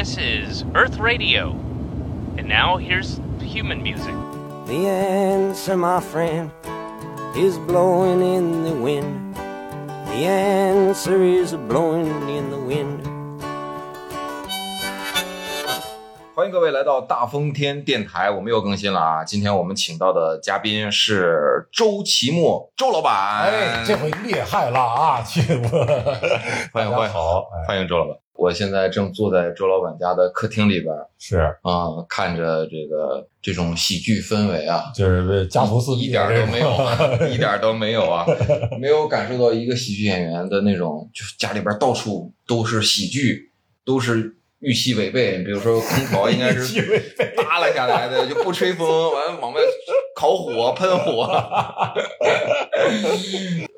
[0.00, 1.50] This is Earth Radio.
[2.38, 4.14] And now here's human music.
[4.64, 6.50] The answer, my friend,
[7.36, 9.36] is blowing in the wind.
[10.06, 13.02] The answer is blowing in the wind.
[16.34, 19.24] 欢迎各位来到大风天电台，我们又更新了啊！
[19.24, 23.14] 今天我们请到的嘉宾是周奇墨，周老板。
[23.42, 25.22] 哎，这回厉害了啊！
[25.22, 25.68] 去我，
[26.72, 28.16] 欢迎欢迎大家好，哎，欢迎周老板。
[28.41, 36.97] 我现在正坐在周老板家的客厅里边是啊、看着这个这种喜剧氛围啊，就是家徒四壁，一点儿都没有啊，
[37.31, 38.25] 一点儿都没有啊，
[38.81, 43.51] 没有感受到一个喜剧演员的那种，就是家里边到处都是喜剧，
[43.85, 45.43] 都是预期违背。
[45.43, 46.81] 比如说空调应该是
[47.37, 49.61] 耷拉下来的，就不吹风，完了往外
[50.15, 51.29] 烤火、喷火。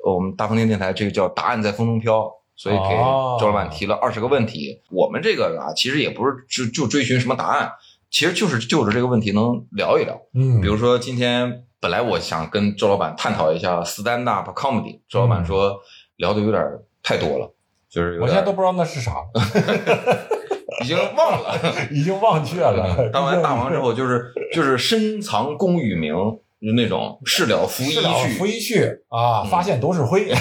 [0.02, 4.82] 我们大风天电台这个叫“答案在风中飘”，所以给哦周老板提了二十个问题。
[4.90, 7.72] 我们这个啊，其实也不是就就追寻什么答案，
[8.10, 10.20] 其实就是就着这个问题能聊一聊。
[10.34, 15.80] 嗯，比如说今天本来我想跟周老板探讨一下 stand up comedy，周老板说
[16.16, 16.62] 聊的有点
[17.02, 17.52] 太多了，
[17.90, 19.16] 就是我现在都不知道那是啥，
[20.82, 21.54] 已经忘了。
[21.90, 23.10] 已经忘却了。
[23.12, 26.14] 当完大王之后，就是就是深藏功与名，
[26.64, 28.00] 就那种事了拂衣去
[28.38, 28.52] 拂去。
[28.52, 30.26] 衣去啊，嗯发现都是灰。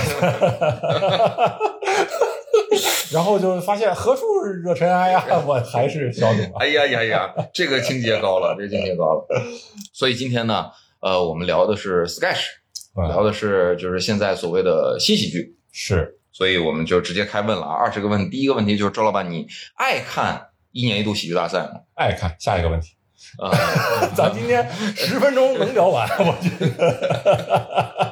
[3.11, 4.21] 然后就发现何处
[4.63, 5.23] 惹尘埃呀？
[5.45, 6.51] 我还是小董啊。
[6.59, 9.27] 哎呀呀呀，这个境界高了，这个境界高了。
[9.93, 10.65] 所以今天呢，
[10.99, 12.45] 呃，我们聊的是 sketch，
[12.95, 15.55] 聊嗯的是就是现在所谓的新喜剧。
[15.71, 18.29] 是所以我们就直接开问了啊，二十个问题。
[18.29, 21.81] 第一个问题就是周老板，你爱看一年一度喜剧大赛吗？
[21.93, 22.95] 爱看下一个问题，
[23.39, 23.51] 呃，
[24.15, 28.03] 咱今天十分钟能聊完，我觉得。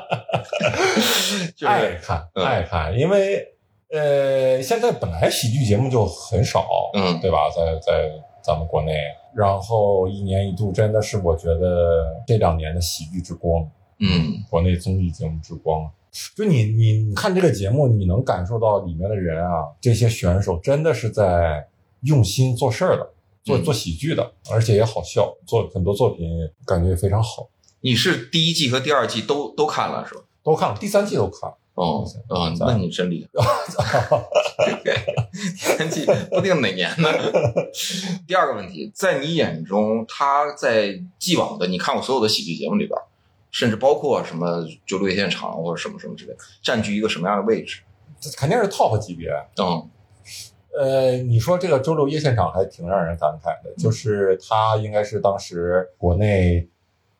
[1.56, 3.46] 就爱看嗯爱看，因为
[3.90, 7.50] 呃，现在本来喜剧节目就很少，嗯对吧？
[7.56, 8.10] 在在
[8.44, 8.94] 咱们国内，
[9.36, 15.90] 然后一年一度真的是我觉得这两年的喜剧之光，嗯国内综艺节目之光。
[16.36, 21.66] 就你你你看这个节目，你能感受到里面的人啊，这些选手真的是在
[22.02, 23.10] 用心做事儿的，
[23.44, 26.28] 做嗯做喜剧的，而且也好笑，做很多作品
[26.66, 27.50] 感觉也非常好，
[27.82, 30.22] 你是第一季和第二季都都看了是吧？
[30.44, 31.58] 都看了，第三季都看了。
[31.74, 33.30] 哦，嗯，在那你真厉害。
[34.84, 37.10] 第三季不定哪年呢？
[38.28, 43.00] 第二个问题，在你眼中，他在既往的你看过所有的喜剧节目里边，
[43.52, 47.82] 甚至包括什么就六夜现场或者什么什么之类，占据一个什么样的位置？
[48.20, 49.30] 这肯定是 top 级别。
[49.58, 49.90] 嗯
[50.78, 56.68] 呃，你说这个周六夜现场还挺让人感慨的，就是他应该是当时国内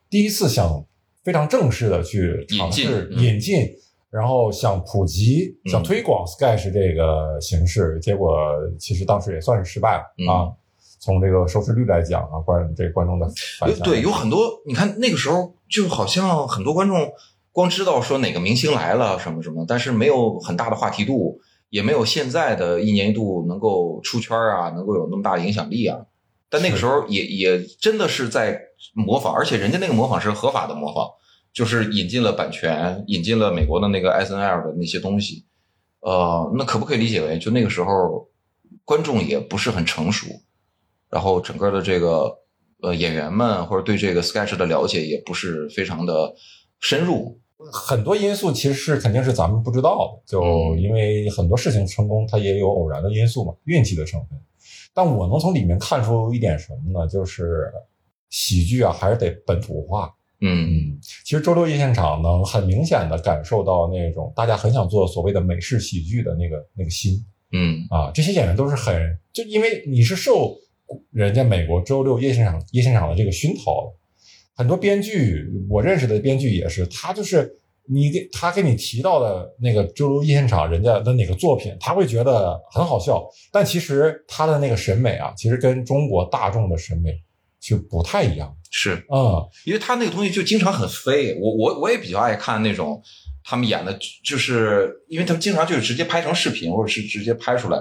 [0.10, 0.84] 第一次想
[1.24, 3.76] 非常正式的去尝试引进嗯引进，
[4.10, 8.38] 然后想普及、嗯想推广 sketch 这个形式，结果
[8.80, 10.52] 其实当时也算是失败了、嗯啊。
[11.00, 13.26] 从这个收视率来讲啊，观这观众的
[13.60, 17.12] 反响，对，有很多，你看那个时候就好像很多观众
[17.52, 25.98] 光知道说哪个明星来了什么什么，但是没有很大的话题度，也没有现在的一年一度能够出圈啊，能够有那么大的影响力啊。
[26.50, 28.62] 但那个时候也也真的是在
[28.94, 31.10] 模仿，而且人家那个模仿是合法的模仿，
[31.54, 35.46] 就是引进了版权，引进了美国的那个 S N L 的那些东西。
[36.02, 38.30] 呃，那可不可以理解为，就那个时候
[38.84, 40.28] 观众也不是很成熟，
[41.10, 42.40] 然后整个的这个
[42.82, 46.34] 呃演员们或者对这个 sketch 的了解也不是非常的
[46.80, 47.41] 深入。
[47.72, 54.40] 很多因素其实是肯定是咱们不知道的，就嗯因为很多事情成功，它也有偶然的因素嘛，运气的成分。
[54.94, 57.08] 但我能从里面看出一点什么呢？
[57.08, 57.72] 就是
[58.30, 60.14] 喜剧啊，还是得本土化。
[60.44, 70.56] 嗯嗯，其实周六夜现场能很明显的感受到那种大家很想做所谓的美式喜剧的那个那个心嗯啊，这些演员都是很就因为你是受
[71.12, 73.94] 人家美国周六夜现场夜现场的这个熏陶的，
[74.56, 77.52] 很多编剧我认识的编剧也是，他就是
[77.88, 87.12] 你给他给你提到的那个周六夜现场人家的哪个作品，他会觉得很好笑，但其实他的那个审美啊，其实跟中国大众的审美
[87.60, 88.56] 就不太一样。
[88.70, 93.02] 是嗯，因为他那个东西就经常很飞，我我我也比较爱看那种
[93.44, 97.78] 他们演的，就是因为他们经常就是直接拍成视频或者是直接拍出来。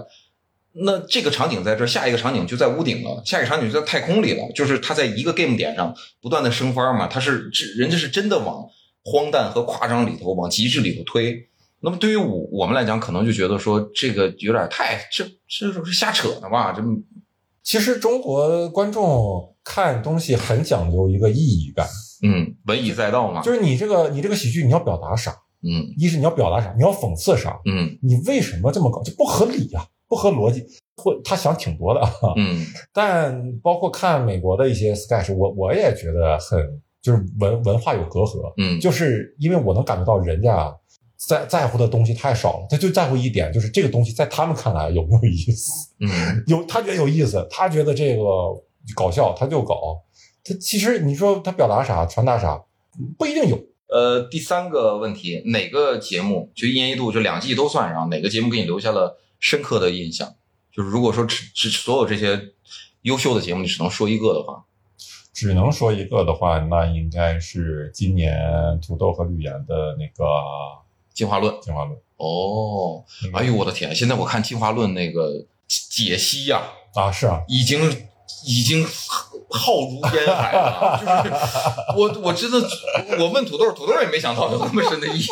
[0.72, 8.64] 那这个场景在这儿，下一个场景就在屋顶了，下一个场景就在太空里了，就是他在一个 game 点上不断的升番嘛，他是这人家是真的往
[9.04, 11.48] 荒诞和夸张里头往极致里头推。
[11.80, 16.72] 那么对于我我们来讲，可能就觉得说这个有点太这这是瞎扯呢吧？
[16.72, 16.82] 这
[17.62, 21.86] 其实中国观众看东西很讲究一个意义感，
[22.22, 25.32] 嗯文以载道嘛，就是你这个你这个喜剧你要表达啥？
[25.62, 26.72] 嗯一是你要表达啥？
[26.76, 27.58] 你要讽刺啥？
[27.66, 29.02] 嗯你为什么这么搞？
[29.02, 30.66] 这不合理呀、不合逻辑。
[31.02, 32.00] 或他想挺多的，
[32.36, 32.62] 嗯
[32.92, 36.60] 但包括看美国的一些 sketch，我我也觉得很
[37.00, 40.70] 就是文文化有隔阂，嗯，就是因为我能感觉到人家
[41.16, 46.10] 在在乎的东西太少了，他就在乎一点，就是这个东西在他们看来有没有意思，嗯
[46.48, 48.22] 有他觉得有意思，他觉得这个
[48.94, 49.74] 搞笑，他就搞。
[50.44, 52.62] 他其实你说他表达啥、传达啥，
[53.16, 53.58] 不一定有。
[53.88, 60.36] 呃，第三个问题，哪个节目就一年一度就两季都算上，哪个节目给你留下了深刻的印象？
[60.72, 62.40] 就是如果说只只所有这些
[63.02, 64.62] 优秀的节目，你只能说一个的话，
[65.32, 68.38] 只能说一个的话，那应该是今年
[68.80, 70.24] 土豆和吕岩的那个
[71.12, 71.52] 进化论。
[71.60, 71.98] 进化论。
[72.18, 73.92] 哦，嗯哎呦我的天！
[73.92, 76.62] 现在我看进化论那个解析呀、
[76.94, 77.80] 啊，是啊，已经
[78.44, 78.86] 已经
[79.50, 81.00] 浩如烟海了。
[81.24, 81.34] 就是
[81.98, 82.60] 我我真的，
[83.18, 85.26] 我问土豆，土豆也没想到有那么深的意义。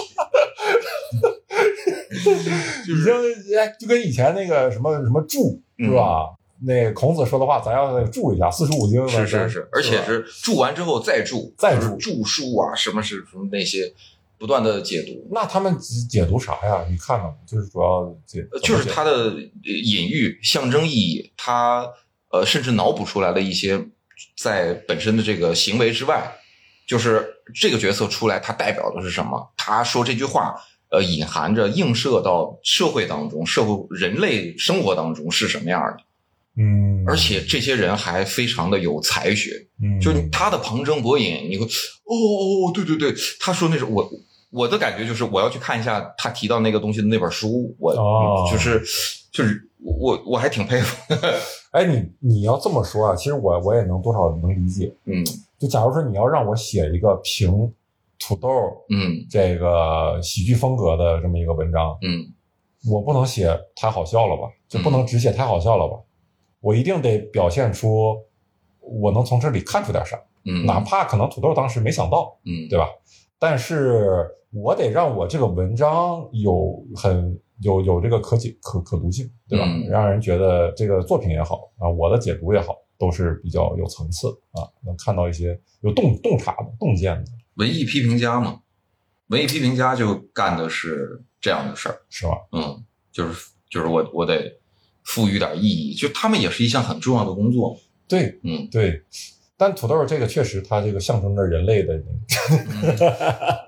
[2.88, 6.34] 已经哎，就跟以前那个什么什么注是吧？
[6.60, 13.92] 那孔子说的话，咱要注一下，四书五经是是是，而且是注完之后再注，再就是注注书啊，什么是什么那些
[14.38, 16.84] 不断的解读，那他们解解读啥呀？
[16.90, 17.34] 你看了吗？
[17.46, 21.86] 就是主要解呃就是它的呃隐喻、象征意义，它
[22.32, 23.80] 呃甚至脑补出来的一些
[24.36, 26.32] 在本身的这个行为之外，
[26.88, 27.24] 就是
[27.54, 29.48] 这个角色出来，它代表的是什么？
[29.56, 36.04] 他说这句话，呃，隐含着映射到社会当中，社会人类生活当中是什么样的。
[36.60, 39.50] 嗯，而且这些人还非常的有才学，
[39.82, 44.10] 嗯，就是他的旁征博引，你会哦哦哦，对对对，他说那是我
[44.50, 48.82] 我的感觉就是我要去看一下他提到那个东西的那本书，我、哦就是
[49.30, 51.14] 就是我我还挺佩服，
[51.70, 54.92] 哎，你你要这么说啊，其实我我也能多少能理解。
[55.04, 55.24] 嗯
[55.60, 57.72] 就假如说你要让我写一个评
[58.18, 58.48] 土豆
[58.90, 62.34] 嗯这个喜剧风格的这么一个文章，嗯
[62.90, 64.48] 我不能写太好笑了吧？
[64.68, 65.96] 就不能只写太好笑了吧？
[66.60, 68.16] 我一定得表现出
[68.80, 72.88] 我能从这里看出点啥，嗯，哪怕可能土豆当时没想到，嗯对吧？
[73.38, 79.64] 但是我得让我这个文章有很有有这个可解可可读性，对吧？
[79.66, 88.60] 嗯让人觉得这个作品也好啊，我的解读也好，都是比较有层次啊，能看到一些有洞洞察的、洞见的，文艺批评家嘛，
[89.28, 92.32] 文艺批评家就干的是这样的事儿，是吧？
[92.52, 94.58] 嗯，就是就是我我得
[95.04, 97.76] 赋予点意义，就他们也是一项很重要的工作，
[98.08, 99.02] 对嗯对。
[99.56, 102.00] 但土豆这个确实，它这个象征着人类的
[102.80, 103.66] 那个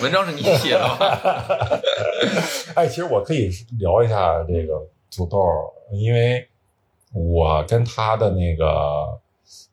[0.00, 0.96] 文章是你写的吗？
[2.74, 4.74] 哎，其实我可以聊一下这个
[5.14, 5.38] 土豆，
[5.92, 6.48] 因为
[7.12, 8.64] 我跟他的那个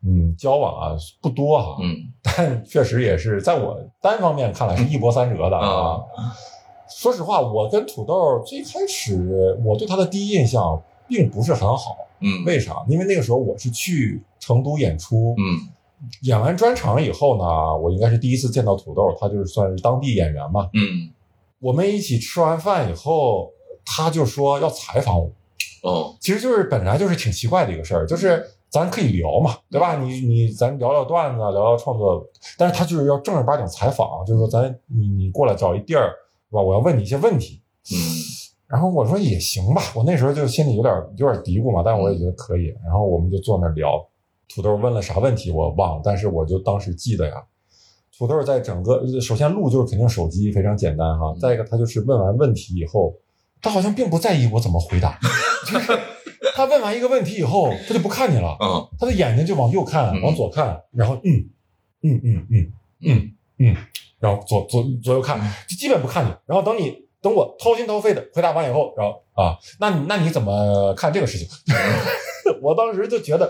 [0.06, 1.96] 嗯交往啊不多哈，嗯。
[2.22, 6.00] 但确实也是在我单方面看来是一波三折的啊。
[6.90, 12.46] 说实话，我跟土豆最开始我对他的第一印象并不是很好，嗯。
[12.46, 12.86] 为啥？
[12.88, 15.70] 因为那个时候我是去成都演出，嗯。
[16.22, 20.70] 演完专场以后呢，我应该是第一次见到土豆，他就是算是当地演员嘛。
[20.74, 21.12] 嗯。
[21.60, 23.52] 我们一起吃完饭以后，
[23.84, 25.32] 他就说要采访我，
[25.84, 26.16] 哦。
[26.20, 29.96] 其实就是本来就是挺奇怪的一个事儿，就是咱可以聊嘛，对吧？
[29.96, 32.28] 你你咱聊聊段子，聊聊创作，
[32.58, 36.10] 但是他就是要正儿八经采访，就是说咱你你过来找一地儿，
[36.50, 36.62] 是吧？
[36.62, 37.62] 我要问你一些问题。
[37.90, 37.96] 嗯
[38.68, 42.76] 然后我说也行吧，我那时候就心里有点有点嘀咕嘛，但我也觉得可以。
[42.84, 44.04] 然后我们就坐那儿聊，
[44.50, 47.36] 土豆问了啥问题我忘了，但是我就当时记得呀。
[48.18, 53.14] 土豆在整个首先录就是肯定手机非常简单哈，再一个他就是问完问题以后，
[53.62, 55.20] 他好像并不在意我怎么回答，
[55.72, 55.98] 就是
[56.54, 61.50] 他问完一个问题以后，他就不看你了，嗯他的眼睛就往右看，嗯往左看，然后嗯
[62.04, 63.76] 嗯嗯嗯嗯嗯，
[64.20, 66.30] 然后左左左右看，就基本不看你。
[66.46, 71.48] 然后等你等我掏心掏肺的回答完以后，然后啊，那你那你怎么看这个事情？
[72.62, 73.48] 我当时就觉得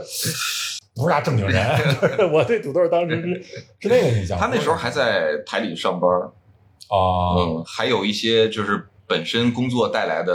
[0.95, 1.67] 不是啥正经人，
[2.31, 3.43] 我对土豆当时是
[3.79, 4.37] 是那个印象。
[4.39, 6.09] 他那时候还在台里上班，
[6.89, 10.33] 啊，嗯，还有一些就是本身工作带来的。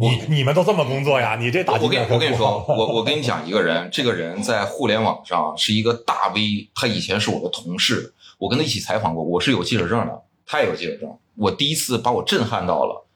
[0.00, 1.36] 你你们都这么工作呀？
[1.36, 11.10] 你这打击我跟你说，我我跟你讲一个人，这个人在互联网上是一个大 V，他以前是我的同事，我跟他一起采访过，我是有记者证的，他也有记者证。
[11.36, 13.06] 我第一次把我震撼到了，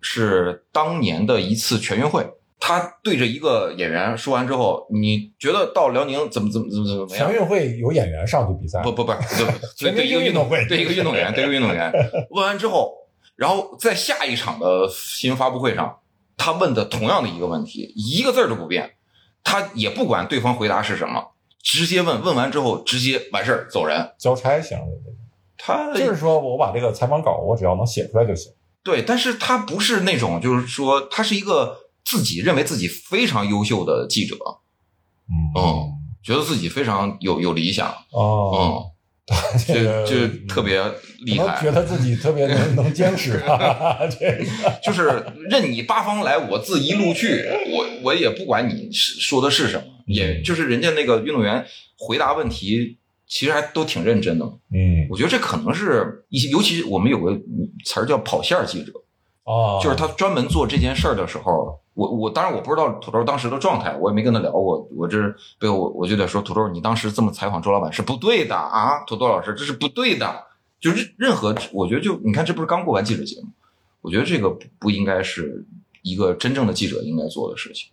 [0.00, 2.26] 是当年的一次全运会，
[2.58, 7.34] 他对着一个演员说完之后，你觉得到辽宁怎么怎么怎么怎么样全？
[7.34, 9.46] 运会有演员上去比赛，不不不，对
[9.76, 11.92] 全 对一个运动会对一个运动员，对一个运动员。
[12.30, 12.92] 问完之后，
[13.36, 15.98] 然后在下一场的新闻发布会上，
[16.42, 18.94] 他问的同样的一个问题，一个字儿都不变，
[19.44, 24.10] 他也不管对方回答是什么，直接问，问完之后直接完事儿走人。
[24.18, 25.12] 交差型的，
[25.56, 28.52] 他就是说我把这个采访稿我只要能写出来就行。
[28.82, 34.34] 对，但是他不是那种，就是说他是一个自己认为自己非常优秀的记者，
[35.30, 35.92] 嗯嗯
[36.24, 38.91] 觉得自己非常有有理想，哦，嗯，
[39.66, 40.82] 这个就就特别
[41.24, 41.70] 厉害觉。
[41.70, 44.44] 得自己特别能 能坚持吧，这个
[44.82, 51.64] 就是任你八方来，我自一路去，我我也不管你是说的是什么，也就是人家那个运动员
[51.96, 52.98] 回答问题，
[53.28, 54.44] 其实还都挺认真的。
[54.74, 57.32] 嗯我觉得这可能是一些，尤其我们有个
[57.84, 58.92] 词儿叫跑线儿记者，
[59.44, 65.18] 哦，就是他专门做这件事儿的时候，我我当然我不知道土豆当时的状态，我也没跟他聊过，我这
[65.58, 70.44] 被我我就得说土豆，你当时这么采访周老板是不对的啊，土豆老师这是不对的，
[70.80, 73.48] 就是任何我觉得就你看这不是刚过完记者节目，
[74.00, 75.66] 我觉得这个不不应该是
[76.02, 77.90] 一个真正的记者应该做的事情。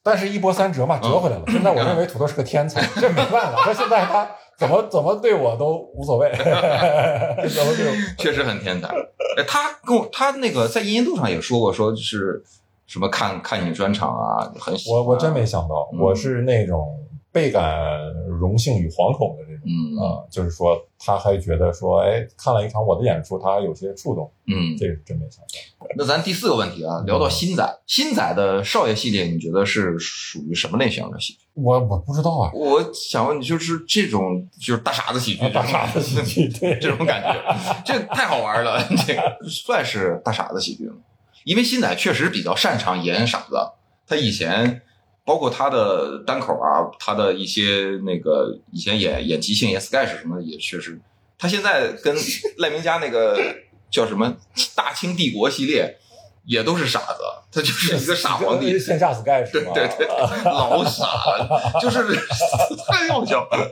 [0.00, 1.42] 但是一波三折嘛，折回来了。
[1.48, 3.60] 现在我认为土豆是个天才，这没办法。
[3.62, 7.94] 他现在他怎么怎么对我都无所谓， 怎么对我？
[8.16, 8.88] 确实很天才。
[9.36, 12.42] 哎，他跟我他那个在音音度上也说过，说是
[12.88, 16.98] 什么看看你专场啊，很喜欢我我真没想到，嗯我是那种
[17.30, 17.78] 倍感
[18.26, 24.74] 荣幸与惶恐的这种嗯啊、就是说他还觉得说，哎，看了一场我的演出，他还有些触动，嗯。
[24.78, 25.86] 这个是真没想到。
[25.94, 31.40] 那咱第四个问题啊，聊到新仔，新仔的少爷系列，你觉得是属于什么类型的喜剧？
[31.54, 38.82] 我我不知道啊，我想问你，就是这种就是大傻子喜剧，啊大傻子喜剧，对 这种感觉，这太好玩了。
[39.06, 40.94] 这个算是大傻子喜剧吗？
[41.48, 43.56] 因为新仔确实比较擅长演傻子，
[44.06, 44.82] 他以前
[45.24, 51.00] 包括他的单口啊，他的一些那个以前演演即兴、演 sketch 什么的，也确实。
[51.38, 52.14] 他现在跟
[52.58, 53.40] 赖明佳那个
[53.90, 54.36] 叫什么
[54.74, 55.96] 《大清帝国》系列，
[56.44, 58.78] 也都是傻子，他就是一个傻皇帝。
[58.78, 59.72] 线下 sketch 是吗？
[59.74, 61.06] 对对 对，老傻
[61.38, 62.14] 了，就是
[62.86, 63.70] 太要笑了，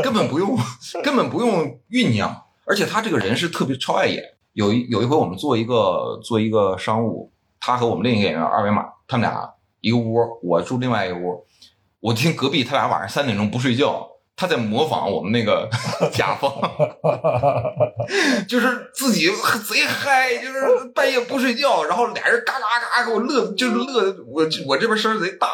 [0.00, 0.56] 根本不用，
[1.02, 4.22] 根本不用酝酿，而且他这个人是特别超爱演。
[4.58, 9.48] 有一有一回我们做一个做一个商务，他和我们另一个演员二维码，他们俩
[9.80, 11.46] 一个屋，我住另外一个屋，
[12.00, 14.08] 我听隔壁他俩晚上三点钟不睡觉。
[14.34, 15.68] 他在模仿我们那个
[16.12, 16.52] 甲方，
[18.48, 19.28] 就是自己
[19.68, 22.60] 贼嗨，就是半夜不睡觉，然后俩人嘎嘎
[23.02, 25.48] 嘎给我乐，就是乐的我我这边声儿贼大，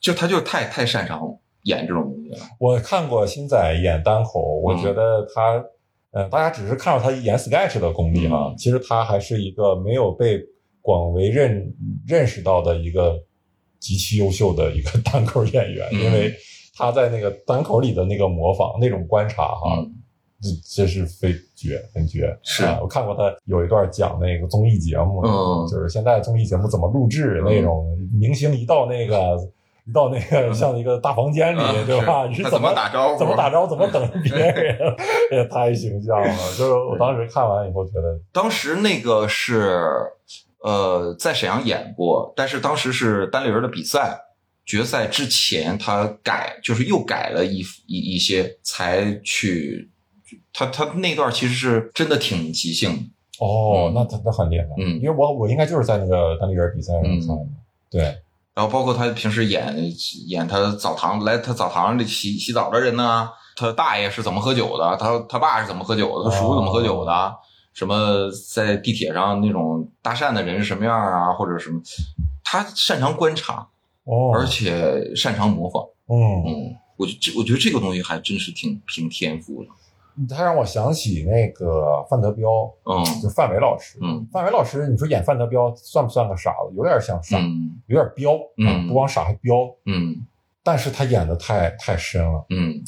[0.00, 1.20] 就他就太太擅长
[1.62, 2.38] 演这种东西了。
[2.60, 5.62] 我看过星仔演单口，我嗯觉得他，
[6.10, 8.56] 呃，大家只是看到他演 sketch 的功力哈，嗯。
[8.56, 10.40] 其实他还是一个没有被
[10.80, 11.74] 广为认
[12.06, 13.18] 认识到的一个
[13.78, 16.32] 极其优秀的一个单口演员，嗯因为
[16.74, 19.94] 他在那个单口里的那个模仿、那种观察哈，嗯。
[20.40, 22.34] 这这是非绝，很绝。
[22.42, 22.64] 是。
[22.64, 25.66] 啊，我看过他有一段讲那个综艺节目，嗯。
[25.68, 27.44] 就是现在综艺节目怎么录制、嗯。
[27.44, 29.36] 那种，明星一到那个。
[29.88, 32.24] 一到那个像一个大房间里，嗯对吧？
[32.24, 33.70] 他你是怎么打招呼怎么打招呼？
[33.70, 34.76] 怎么等 别人？
[35.32, 36.34] 也太形象了。
[36.56, 39.80] 就是我当时看完以后觉得，当时那个是
[40.62, 44.20] 呃在沈阳演过，但是当时是单立人的比赛
[44.66, 49.90] 决赛之前，他改就是又改了一一一些，才去。
[50.52, 52.90] 他他那段其实是真的挺即兴
[53.38, 54.66] 的，哦嗯，那他他很厉害。
[54.76, 57.46] 嗯因为我我应该就是在那个单立人比赛上看的。
[57.90, 58.14] 对，
[58.58, 59.72] 然后包括他平时演
[60.26, 67.32] 演他澡堂来他澡堂里洗洗澡的人呢，他大爷是怎么喝酒的，他他爸是怎么喝酒的，他叔怎么喝酒的，
[67.72, 71.80] 什么在地铁上那种搭讪的人是什么样啊，或者什么，
[72.42, 73.68] 他擅长观察，
[74.02, 75.84] 哦，而且擅长模仿。
[76.08, 79.68] 嗯，嗯，我觉这我觉得这个东西还真是挺凭天赋的。
[80.26, 82.48] 他让我想起那个范德彪，
[82.84, 83.98] 嗯就范伟老师。
[84.02, 86.74] 嗯范伟老师，你说演范德彪算不算个傻子？
[86.76, 89.54] 有点像傻，嗯有点彪，嗯啊不光傻还彪。
[89.86, 90.16] 嗯
[90.62, 92.44] 但是他演的太太深了。
[92.50, 92.82] 嗯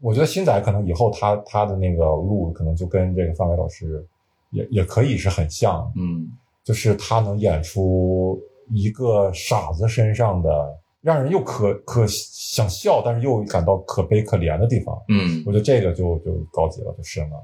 [0.00, 4.06] 我觉得新仔可能以后他他的那个路可能就跟这个范伟老师
[4.50, 6.30] 也也可以是很像，嗯
[6.62, 8.38] 就是他能演出
[8.70, 14.96] 一个傻子身上的让人又可可想笑，但是又感到可悲可怜的地方。
[15.08, 17.36] 嗯我觉得这个就就高级了，就深了。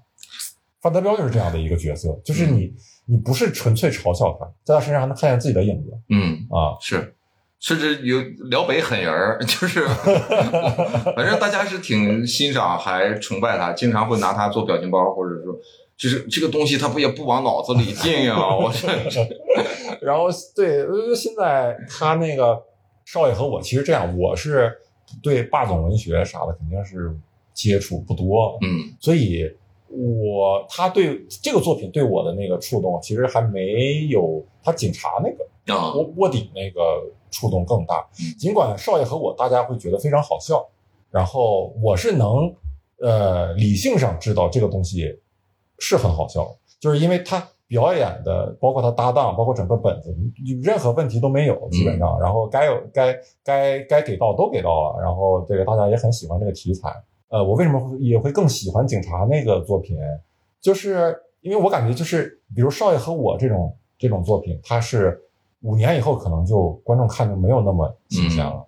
[0.80, 2.72] 范德彪就是这样的一个角色，就是你
[3.06, 6.76] 你不是纯粹嘲笑他，在他身上还能看见自己的影子嗯，啊。
[6.80, 7.14] 是。
[7.60, 9.86] 甚至有辽北狠人儿，就是，
[11.14, 15.54] 反正大家是挺欣赏还崇拜他，经常会拿他做表情包，或者说，
[15.96, 18.88] 就是这个东西他不也不往脑子里进呀、我这
[20.04, 22.60] 然后对，呃现在他那个
[23.12, 24.72] 少爷和我其实这样，我是
[25.22, 27.14] 对霸总文学啥的肯定是
[27.52, 29.44] 接触不多，嗯所以
[29.86, 36.80] 我他对这个作品对我的那个触动，其实还没有他警察那个啊卧卧底那个
[37.30, 38.32] 触动更大嗯。
[38.38, 40.66] 尽管少爷和我大家会觉得非常好笑，
[41.10, 42.50] 然后我是能
[42.98, 45.18] 呃理性上知道这个东西
[45.78, 47.46] 是很好笑的，就是因为他。
[47.72, 50.14] 表演的，包括他搭档，包括整个本子，
[50.46, 52.20] 就任何问题都没有，基本上。
[52.20, 56.94] 然后该有该该该给到都给到了，然后这个大家也很喜欢这个题材。
[57.30, 59.96] 呃，我为什么会也会更喜欢警察那个作品，
[60.60, 65.18] 就是因为我感觉就是，比如少爷和我这种这种作品，它是
[65.62, 68.62] 五年以后可能就观众看就没有那么新鲜了。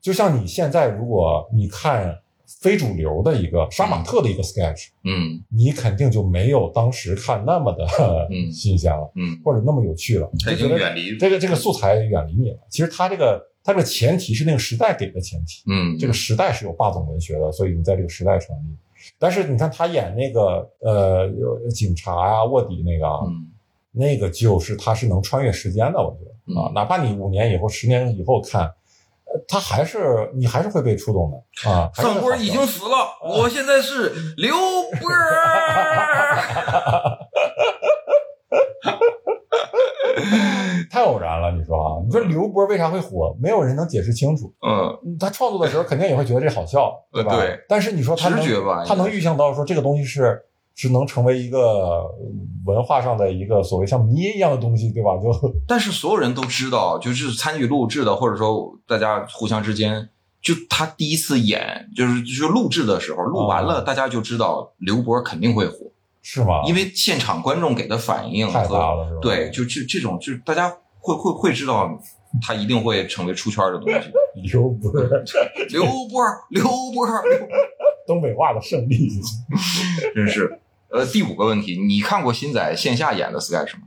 [0.00, 2.18] 就像你现在如果你看
[2.60, 5.44] 非主流的一个杀马特的一个 sketch，嗯。
[5.50, 7.86] 你肯定就没有当时看那么的
[8.30, 8.50] 嗯。
[8.52, 10.28] 新鲜了，嗯，或者那么有趣了。
[10.56, 12.58] 就远离这个这个素材远离你了。
[12.70, 15.98] 其实它这个它这个前提是那个时代给的前提，嗯。
[15.98, 18.76] 这个时代是有霸总文学的，所以你在这个时代成立。
[19.18, 23.46] 但是你看他演那个呃有警察呀、卧底那个啊，嗯。
[23.90, 28.72] 那个就是他是能穿越时间的，我觉得啊嗯，哪怕你五年以后、十年以后看，呃，
[29.46, 31.90] 他还是你还是会被触动的啊。
[31.94, 34.54] 还是范波已经死了，我现在是刘
[35.00, 36.38] 波儿。
[40.90, 42.00] 太偶然了，你说啊？
[42.04, 43.36] 你说刘波为啥会火？
[43.40, 44.52] 没有人能解释清楚。
[44.66, 47.36] 嗯，他创作的时候肯定也会觉得这好笑，对吧？
[47.68, 50.42] 但是你说他能直觉吧他能预想到说这个东西是
[50.80, 52.08] 是能成为一个
[52.64, 55.16] 文化上的一个所谓像迷一样的东西，对吧？
[55.20, 55.28] 就
[55.66, 60.08] 但是所有人都知道，就是参与录制的，或者说大家互相之间，
[60.40, 65.78] 就他第一次演，就是就是录制的时候，录完了，嗯大家就知道刘波肯定会火，
[66.22, 66.62] 是吗？
[66.64, 69.20] 因为现场观众给的反应太大了，是吧？
[69.20, 71.90] 对，就这这种，就是大家会会会知道，
[72.40, 74.08] 他一定会成为出圈的东西。
[74.48, 74.92] 刘波，
[75.70, 76.62] 刘波，刘
[76.94, 77.04] 波
[78.06, 79.10] 东北话的胜利，
[80.14, 80.60] 真是。
[80.90, 83.82] 呃，第五个问题，你看过新仔线下演的 sketch 吗？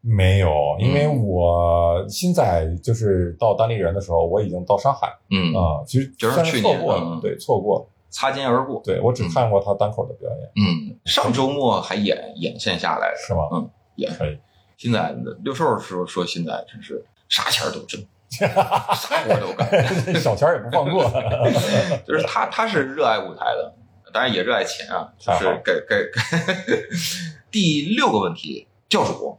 [0.00, 7.86] 没有，因为嗯我新仔就是到单立人的时候，我已经到上海嗯，啊、其实就是错过了，嗯对，错过了。
[8.10, 8.80] 擦肩而过。
[8.84, 13.16] 对我只看过他单口的表演，嗯，上周末还演演线下来着。
[13.26, 13.42] 是吗？
[13.52, 14.38] 嗯，演可以。
[14.78, 19.68] 新仔六兽说说新仔真是啥钱都挣， 啥活都干，
[20.14, 21.04] 小钱也不放过。
[22.06, 23.74] 就是他他是热爱舞台的，
[24.12, 26.76] 当然也热爱钱啊，就是太好该该该。
[27.50, 29.38] 第六个问题，教主，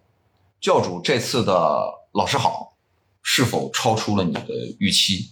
[0.60, 1.54] 教主这次的
[2.14, 2.76] 老师好
[3.22, 4.44] 是否超出了你的
[4.80, 5.32] 预期？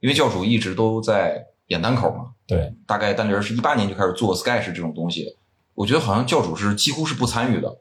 [0.00, 5.36] 因为教主一直都在演单口嘛，对，大概单立人是一八年就开始做 sketch 这种东西，
[5.74, 7.78] 我觉得好像教主是几乎是不参与的。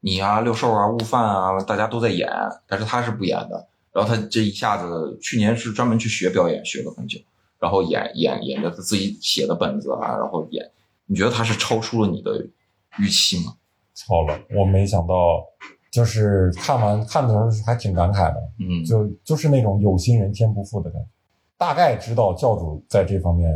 [0.00, 2.28] 你啊，六兽啊，悟饭啊，大家都在演，
[2.66, 3.68] 但是他是不演的。
[3.92, 7.18] 然后他这一下子，去年是专门去学表演，学了很久，
[7.60, 10.68] 然后演演演着他自己写的本子啊，然后演。
[11.06, 12.44] 你觉得他是超出了你的
[12.98, 13.54] 预期吗？
[13.94, 15.44] 超了，我没想到，
[15.92, 21.08] 就是看完看的时候还挺感慨的，嗯，就就是那种有心人天不负的感觉。
[21.58, 23.52] 大概知道教主在这方面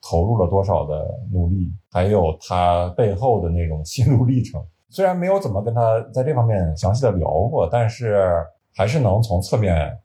[0.00, 4.64] 投入了多少的努力，还有他背后的那种心路历程。
[4.88, 8.32] 虽然没有怎么跟他在这方面详细的聊过，但是
[8.72, 9.98] 还是能从侧面，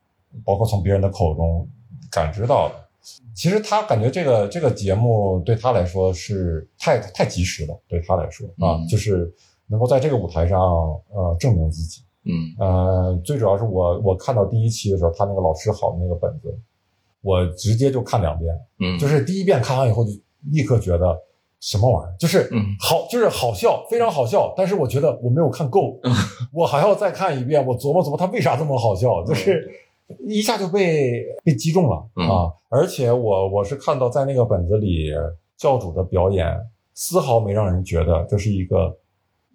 [0.43, 1.69] 包括从别人的口中
[2.09, 2.75] 感知到的。
[3.35, 8.87] 其实他感觉这个这个节目对他来说是太太及时了，对他来说啊，嗯。
[8.87, 9.33] 就是
[9.67, 12.01] 能够在这个舞台上呃证明自己。
[12.25, 12.31] 嗯。
[12.59, 16.55] 呃，最主要是我我看到第一期的时候，他那个老师好的那个本子，
[17.21, 20.11] 我直接就看两遍，嗯，就是第一遍看完以后就
[20.51, 21.17] 立刻觉得
[21.59, 25.99] 什么玩意儿，就是嗯好，就是好笑，非常好笑，但是我觉得我没有看够，
[26.51, 29.69] 我还要再看一遍，我琢磨琢磨他为啥这么好笑，就是
[30.19, 32.51] 一下就被被击中了嗯啊！
[32.69, 35.11] 而且我我是看到在那个本子里，
[35.57, 36.47] 教主的表演
[36.93, 38.97] 丝毫没让人觉得这是一个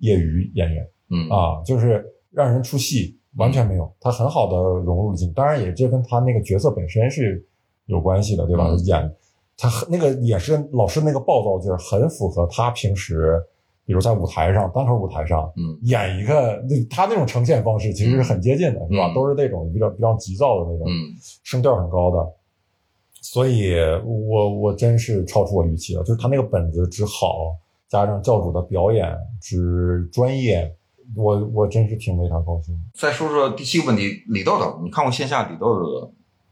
[0.00, 0.88] 业余演员。
[1.10, 7.46] 嗯啊，就是让人出戏，完全没有，他很好的融入了进，当然也这跟他那个角色本身是
[7.86, 8.66] 有关系的，对吧？
[8.70, 9.14] 嗯演
[9.56, 13.40] 他很那个也是老师那个暴躁劲儿，很符合他平时，
[13.86, 19.12] 比如在舞台上单口舞台上嗯演一个，那他那种呈现方式其实是很接近的，是吧？
[19.12, 22.32] 嗯都是那种比较比较急躁的那种，嗯声调很高的，
[23.22, 26.02] 所以我我真是超出我预期了。
[26.02, 27.56] 就是他那个本子之好，
[27.88, 30.74] 加上教主的表演之专业，
[31.14, 32.76] 我我真是挺为他高兴。
[32.92, 36.10] 再说说第七个问题，李豆豆，你看过线下李豆豆的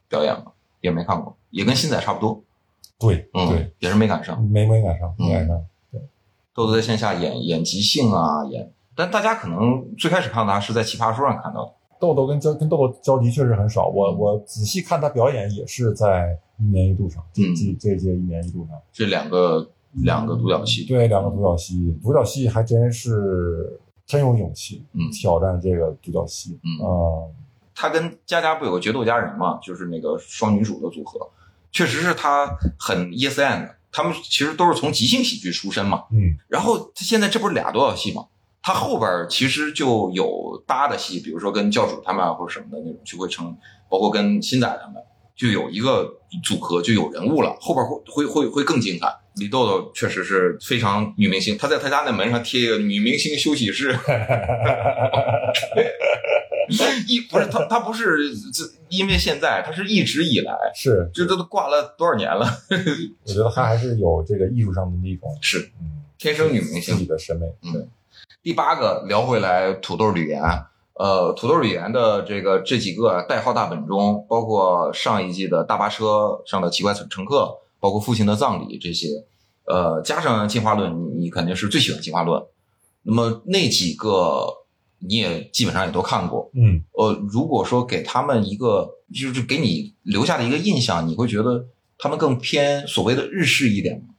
[0.09, 0.53] 表演吗？
[0.81, 2.45] 也没看过，也跟新仔差不多，
[2.99, 4.41] 对、嗯，对，，也是没赶上。
[4.45, 5.65] 没没赶上，没赶上。
[6.55, 11.73] 豆豆在线下演演即兴啊，演，但大家可能最开始看到他是在奇葩说上看到的。
[12.01, 17.55] 豆豆跟交跟豆豆交集确实很少，我我仔细看他表演也是在一年一度上，这嗯。
[17.55, 18.77] 这这届一年一度上。
[18.93, 26.87] 这两个两个独角戏，对，两个独角戏，独角戏还真是真有勇气，嗯挑战这个独角戏，嗯。
[26.87, 27.25] 啊。
[27.75, 31.29] 他跟佳佳不有个决斗佳人嘛，就是那个双女主的组合，
[31.73, 32.47] 确实是他
[32.79, 36.03] 很 yes and，他们其实都是从即兴喜剧出身嘛。
[36.13, 38.25] 嗯，然后他现在这不是俩独角戏嘛，
[38.61, 43.57] 他后边其实就有搭的戏，比如说跟教主他们啊或者什么的那种，就会成，
[43.89, 45.01] 包括跟新仔他们，
[45.37, 46.11] 就有一个
[46.43, 49.07] 组合，就有人物了，后边会会会会更精彩。
[49.37, 53.91] 李豆豆确实是非常女明星，她在她家那门上贴一个女明星休息室，
[57.09, 62.47] 一不是他，他不是这因为现在，他是一直以来，是，这都挂了多少年了，
[63.25, 67.07] 我觉得他还是有这个艺术上的那种，是嗯，天生女明星自己。
[67.07, 67.89] 的审美，嗯对，
[68.43, 70.43] 第八个聊回来，土豆吕岩，
[70.95, 79.09] 呃，土豆吕岩的这个这几个代号大本钟，包括上一季的大巴车上的奇怪乘客，包括父亲的葬礼这些，
[79.67, 82.43] 呃，加上进化论，你你肯定是最喜欢进化论。
[83.03, 84.47] 那么那几个
[84.99, 91.67] 你也基本上也都看过，嗯，呃，如果说给他们一个，就是给你留下的一个印象，你会觉得
[91.99, 94.15] 他们更偏所谓的日式一点吗？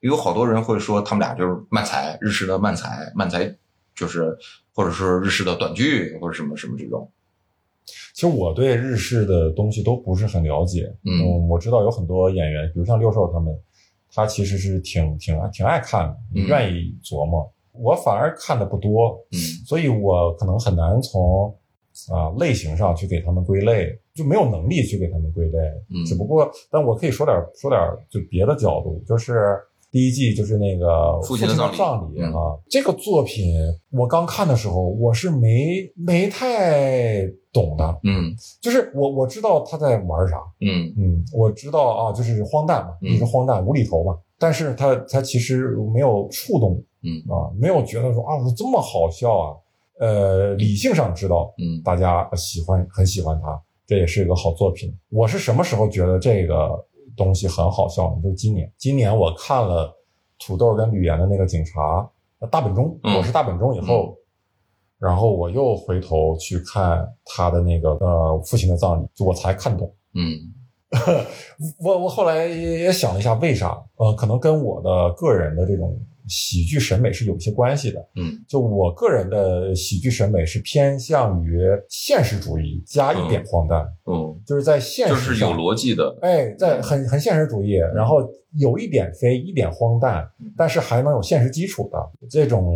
[0.00, 3.54] 有好多人会说他们俩就是漫才，日式的漫才，漫才
[3.94, 4.36] 就是
[4.74, 7.10] 或者是日式的短剧或者什么什么这种。
[8.14, 13.54] 其实我对日式的东西都不是很了解，嗯我知道有很多演员，比如像六兽他们，
[14.12, 17.52] 他其实是挺挺挺爱看的，嗯愿意琢磨。
[17.72, 19.38] 我反而看的不多，嗯。
[19.66, 21.54] 所以我可能很难从
[22.10, 25.58] 啊、类型上去给他们归类，就没有能力去给他们归类。
[25.90, 26.04] 嗯。
[26.06, 27.78] 只不过，但我可以说点说点
[28.10, 29.58] 就别的角度，就是
[29.90, 33.54] 第一季就是那个父亲的葬葬礼嗯啊，这个作品
[33.90, 38.34] 我刚看的时候，我是没没太懂的，嗯。
[38.62, 40.90] 就是我我知道他在玩啥，嗯。
[40.96, 43.12] 嗯，我知道啊，就是荒诞嘛，嗯。
[43.12, 49.44] 一直荒诞无厘头嘛，但是他他其实没有触动嗯啊，没有觉得说啊这么好笑啊，
[50.00, 54.92] 呃，理性上知道嗯大家喜欢很喜欢他，这也是一个好作品。
[55.10, 56.84] 我是什么时候觉得这个
[57.16, 58.22] 东西很好笑呢？
[58.22, 59.96] 就是今年，今年我看了
[60.44, 64.18] 土豆跟吕岩的那个警察呃大本钟，嗯我是大本钟以后。
[64.98, 69.92] 然后我又回头去看他的那个呃父亲的葬礼，就我才看懂。
[70.14, 70.38] 嗯
[71.82, 73.76] 我我后来也也想了一下，为啥？
[73.96, 78.00] 呃，可能跟我的个人的这种喜剧审美是有一些关系的。
[78.16, 86.16] 嗯就我个人的喜剧审美是偏向于现实主义加一点荒诞，嗯，就是在现实就是有，逻辑的。
[86.20, 88.18] 哎，在很很现实主义，然后
[88.58, 92.72] 有一点飞，一点荒诞，但是还能有现实基础的这种，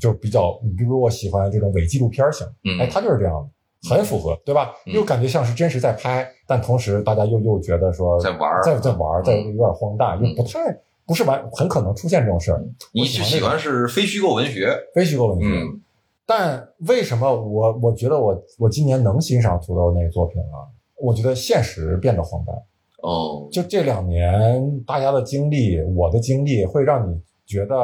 [0.00, 3.48] 就比较，你比如我喜欢这种伪纪录片型，嗯哎，它就是这样的。
[3.88, 4.74] 很符合，对吧？
[4.86, 10.58] 嗯又感觉像是真实在拍，但同时大家又又觉得说在玩在在玩，在嗯有点荒诞，又不太
[11.06, 12.64] 不是完，很可能出现这种事儿。
[12.92, 14.76] 你我这种喜喜欢是非虚构文学。
[14.94, 15.80] 非虚构文学，嗯
[16.24, 20.68] 但为什么我我觉得我我今年能欣赏土豆那个作品了？
[21.00, 22.54] 我觉得现实变得荒诞。
[23.02, 27.74] 哦，就这两年大家的经历，我的经历会让你觉得，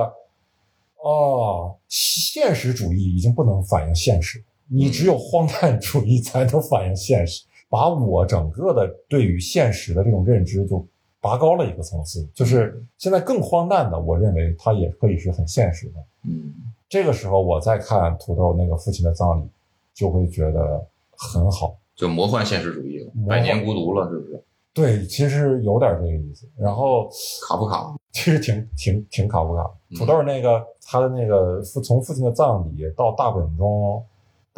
[1.02, 10.86] 哦，现实主义已经不能反映现实，你只有荒诞主义才能反映现实，把我整个的对于现实的这种认知就
[11.20, 12.28] 拔高了一个层次。
[12.34, 15.94] 就是现在更荒诞的，我认为它也可以是很现实的。
[16.24, 16.52] 嗯
[16.88, 19.48] 这个时候我再看土豆那个父亲的葬礼，
[19.92, 21.76] 就会觉得很好。
[21.94, 24.42] 就魔幻现实主义了，百年孤独了，是不是？
[24.72, 26.48] 对，其实有点这个意思。
[26.56, 27.08] 然后
[27.46, 27.94] 卡夫卡。
[28.10, 29.62] 其实挺挺挺卡夫卡。
[29.90, 34.02] 嗯土豆那个他的那个父从父亲的葬礼到大本钟，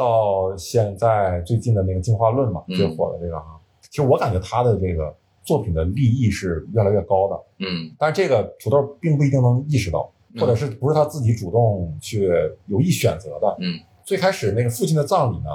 [0.01, 12.31] 到现在最近的那个进化论嘛，嗯最火的这个哈，其实我感觉他的这个作品的立意是越来越高的，嗯但是这个土豆并不一定能意识到，嗯或者是不是他自己主动去
[12.67, 13.57] 有意选择的。
[13.61, 15.51] 嗯最开始那个父亲的葬礼呢，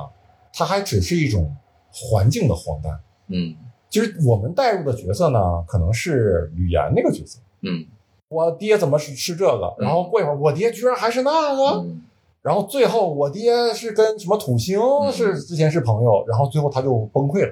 [0.53, 1.53] 它还只是一种
[1.91, 2.99] 环境的荒诞。
[3.29, 3.55] 嗯
[3.89, 7.39] 其实我们带入的角色呢，可能是吕岩那个角色。
[7.61, 7.85] 嗯
[8.29, 9.75] 我爹怎么是是这个？
[9.79, 11.63] 嗯然后过一会儿，我爹居然还是那个。
[11.81, 12.01] 嗯
[12.45, 17.51] 然后最后，我爹是跟什么土星嗯是之前是朋友，然后最后他就崩溃了，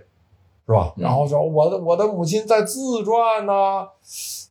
[0.68, 0.94] 是吧？
[0.98, 3.88] 嗯然后说我的我的母亲在自传呐、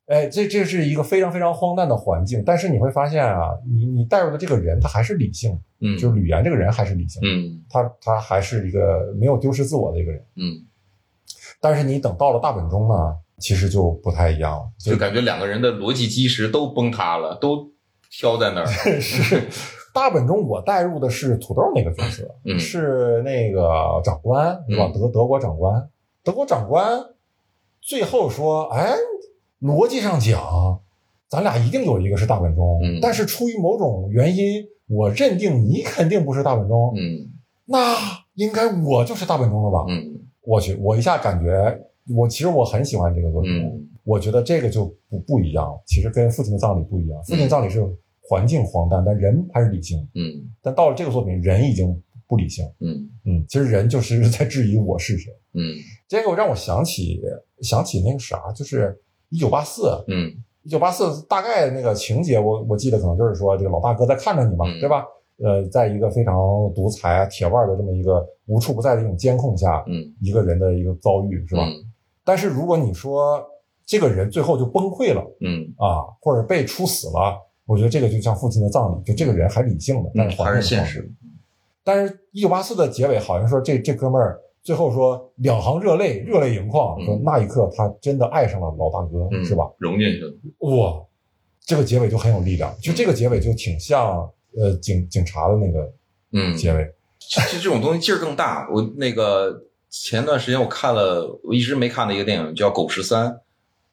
[0.07, 2.43] 哎，这这是一个非常非常荒诞的环境。
[2.45, 10.21] 但是你会发现啊，你你带入的这个人他还是理性，嗯，就是吕岩这个人还是理性，嗯他他还是一个没有丢失自我的一个人。
[10.35, 10.67] 嗯，
[11.61, 17.71] 但是你等到了大本钟呢，其实就不太一样了，就感觉两个人的逻辑基石都崩塌了，都
[18.11, 18.67] 飘在那儿。
[19.01, 19.49] 是
[19.95, 22.59] 大本钟，我带入的是土豆那个角色，嗯。
[22.59, 24.87] 是那个长官，是吧？
[24.87, 24.93] 嗯。
[24.93, 25.89] 德德国长官，
[26.25, 26.99] 德国长官
[27.81, 28.95] 最后说：“哎，
[29.61, 30.81] 逻辑上讲，
[31.29, 32.99] 咱俩一定有一个是大本钟，嗯。
[33.03, 37.31] 但是出于某种原因，我认定你肯定不是大本钟，嗯。
[37.67, 37.97] 那
[38.35, 40.21] 应该我就是大本钟了吧？”嗯。
[40.45, 41.79] 我去，我一下感觉，
[42.17, 43.89] 我其实我很喜欢这个作品，嗯。
[44.05, 47.23] 我觉得这个就不不一样，其实跟父亲的葬礼不一样。
[47.23, 47.81] 父亲的葬礼是
[48.23, 49.99] 环境荒诞，但人还是理性。
[50.15, 52.65] 嗯但到了这个作品，人已经不理性。
[52.81, 55.33] 嗯嗯，其实人就是在质疑我是谁。
[55.55, 55.75] 嗯
[56.09, 57.21] 这个让我想起
[57.61, 60.05] 想起那个啥，就是一九八四。
[60.09, 60.33] 嗯
[60.63, 65.05] 一九八四大概那个情节我，我记得可能就是说，这个老大哥在看着你嘛，嗯对吧？
[65.43, 71.65] 呃，在一个非常独裁啊、铁腕的这么一个无处不在的一种监控下，嗯，一个人的一个遭遇，是吧？
[71.65, 71.73] 嗯
[72.25, 73.45] 但是如果你说
[73.85, 77.37] 这个人最后就崩溃了嗯啊，或者被处死了，
[77.73, 81.11] 我觉得这个就像父亲的葬礼，就这个人还理性的，但嗯，是还是现实。
[81.83, 89.65] 但是，一九八四的结尾好像说这这哥们儿最后说两行热泪，热泪盈眶，嗯说那一刻他真的爱上了老大哥，嗯，是吧？？
[89.79, 90.35] 融进去了。
[90.59, 91.03] 哇，
[91.65, 95.91] 这个结尾就很有力量，就这个结尾就挺像呃警警察的那个
[96.33, 96.87] 嗯，结尾，
[97.19, 98.69] 其实这种东西劲儿更大。
[98.71, 103.29] 我那个前段时间我看了，我一直没看的一个电影叫《狗十三》，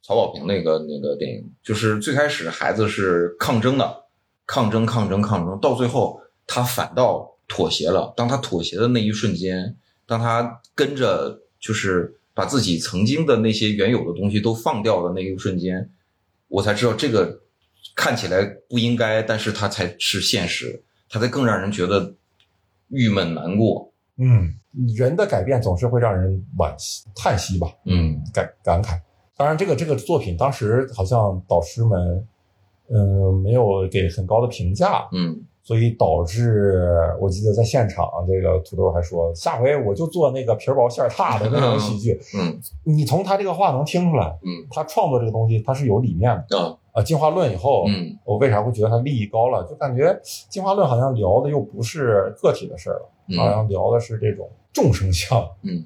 [0.02, 4.06] 曹保平那个那个电影，就是最开始孩子是抗争的，
[4.48, 8.14] 抗争抗争抗争，到最后他反倒妥协了。
[8.18, 15.90] 当他妥协的那一瞬间，当他跟着就是把自己曾经的那些原有的东西都放掉的那一瞬间，
[16.48, 17.42] 我才知道这个
[17.96, 22.16] 看起来不应该，但是它才是现实，它才更让人觉得
[22.88, 23.94] 郁闷难过。
[24.18, 24.54] 嗯，
[24.98, 29.00] 人的改变总是会让人惋惜、叹息吧，嗯，感感慨。
[29.40, 32.28] 当然，这个这个作品当时好像导师们，
[32.90, 42.20] 嗯、没有给很高的评价，嗯所以导致我记得在现场，这个土豆还说，下回我就做那个皮儿薄馅儿大的那种喜剧。
[42.36, 46.60] 嗯你从他这个话能听出来，嗯他创作这个东西他是有理念的。
[46.60, 49.64] 啊啊，进化论以后，嗯我为啥会觉得他利益高了？
[49.70, 55.48] 就感觉进化论好像聊的又不是个体的事儿了，好嗯像聊的是这种众生相。
[55.62, 55.86] 嗯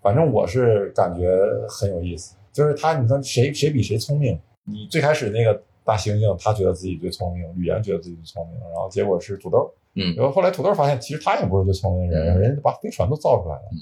[0.00, 4.36] 反正我是感觉很有意思，就是他，你说谁谁比谁聪明？
[4.64, 13.62] 你最开始那个大猩猩，他觉得自己最聪明，吕岩觉得自己最聪明，然后结果是土豆，嗯然后后来土豆发现其实他也不是最聪明的人，嗯人家把飞船都造出来了。
[13.70, 13.78] 嗯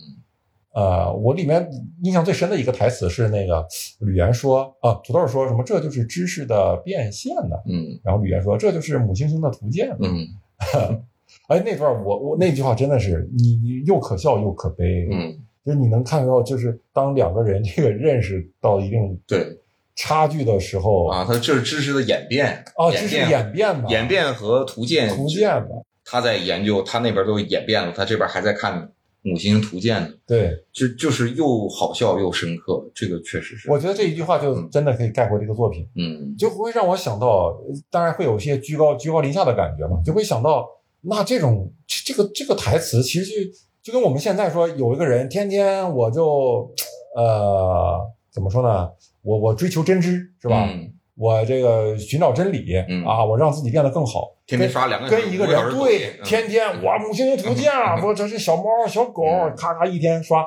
[0.77, 1.67] 呃，我里面
[2.03, 3.67] 印象最深的一个台词是那个
[4.01, 7.57] 吕岩说啊，土豆说什么这就是知识的变现呢？
[7.67, 9.97] 嗯然后吕岩说这就是母猩猩的图鉴。
[10.01, 10.29] 嗯
[11.49, 19.59] 哎，那段我我那句话真的是你你又可笑又可悲，嗯，就是你能看到，就是当两个人 这个认识到一定对。
[19.99, 25.69] 差距的时候啊，它这是知识的演变哦，这是变演变吧，演变和图鉴图鉴嘛，
[26.05, 36.37] 他在研究，他那边都演变了，他这边还在看母猩猩图鉴呢，对，就就是又好笑又深刻，这个确实是，我觉得这一句话就真的可以概括这个作品，嗯。
[36.37, 37.59] 就会让我想到，
[37.91, 40.69] 当然会有一些居高居高临下的感觉嘛，就会想到，
[41.01, 43.51] 那这种这这个这个台词其实就
[43.87, 46.69] 就跟我们现在说，有一个人天天我就
[47.15, 48.91] 呃怎么说呢，
[49.23, 50.67] 我我追求真知是吧？
[50.69, 54.33] 嗯我这个寻找真理、嗯啊，我让自己变得更好。
[54.45, 60.45] 天天刷两个跟一个人对天天哇母猩猩图鉴啊，我这是小猫小狗，嗯咔咔一天刷。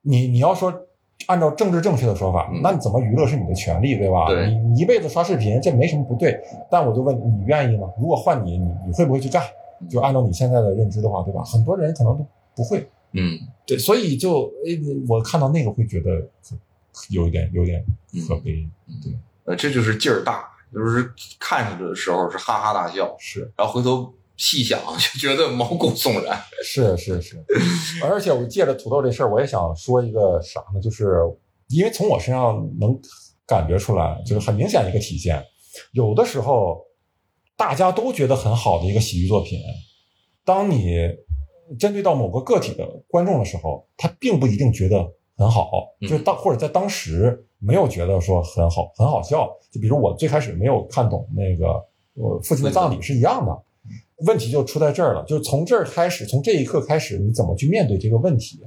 [0.00, 0.74] 你你要说
[1.26, 4.26] 按照政治正确的说法，嗯那你怎么娱乐是你的权利，对吧？
[4.28, 6.40] 对你你一辈子刷视频，这没什么不对。
[6.70, 7.88] 但我就问你，你愿意吗？
[8.00, 9.40] 如果换你，你你会不会去干？
[9.88, 11.44] 就按照你现在的认知的话，对吧？
[11.44, 12.88] 很多人可能都不会。
[13.14, 16.10] 嗯对，所以就诶，我看到那个会觉得
[17.10, 17.84] 有一点有点
[18.26, 18.68] 可悲。
[19.44, 24.80] 呃，这就是劲儿大，就是看着的时候是哈哈大笑，是然后回头细想
[25.12, 26.40] 就觉得毛骨悚然。
[26.64, 27.44] 是是是，
[28.02, 30.80] 而且我借着土豆这事儿，我也想说一个啥呢？
[30.80, 31.18] 就是
[31.68, 32.98] 因为从我身上能
[33.46, 35.44] 感觉出来，就是很明显的一个体现。
[35.92, 36.86] 有的时候
[37.56, 39.58] 大家都觉得很好的一个喜剧作品，
[40.44, 40.96] 当你
[41.78, 44.98] 针对到某个个体的观众的时候，他并不一定觉得
[45.36, 45.70] 很好，
[46.00, 49.48] 嗯就是当或者在当时没有觉得说很好很好笑。
[49.70, 51.82] 就比如我最开始没有看懂那个
[52.14, 53.62] 我父亲的葬礼是一样的。
[54.26, 58.60] 问题就出在这儿了，就是从这儿开始，从这一刻开始，你怎么去面对这个问题？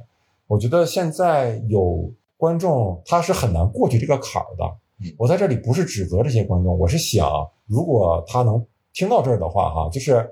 [0.47, 4.65] 我觉得现在有观众他是很难过去这个坎儿的
[4.99, 5.15] 嗯。
[5.17, 10.29] 我在这里不是指责这些观众，我是想，如果他能听到这儿的话，哈，就是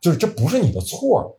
[0.00, 1.36] 就是这不是你的错，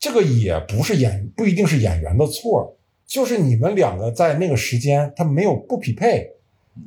[0.00, 2.74] 这个也不是演不一定是演员的错，
[3.06, 6.26] 就是你们两个在那个时间他没有不匹配，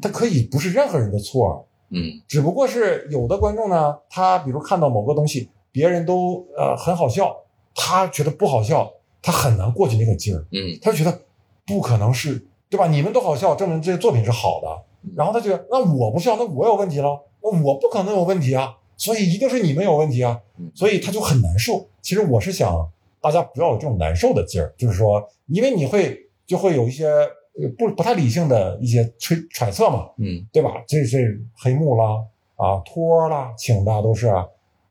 [0.01, 7.33] 他可以不是任何人的错，嗯只不过是有的观众呢，他比如看到某个东西，别人都呃很好笑，
[7.75, 11.21] 他觉得不好笑，他很难过去那个劲儿，嗯他就觉得
[11.67, 12.87] 不可能是对吧？
[12.87, 14.67] 你们都好笑，证明这个作品是好的。
[15.15, 21.85] 然后他觉得那我不笑，那我有问题了，那我不可能有问题啊，所以一定是你们有问题啊嗯，所以他就很难受。
[22.01, 22.89] 其实我是想
[23.23, 30.83] 大家不要有这种难受的劲儿，就是说，因为你会就会有一些呃不不太理性的一些揣揣测嘛，嗯对吧？
[30.85, 32.21] 这是黑幕啦，
[32.57, 34.27] 啊，托啦，请的都是，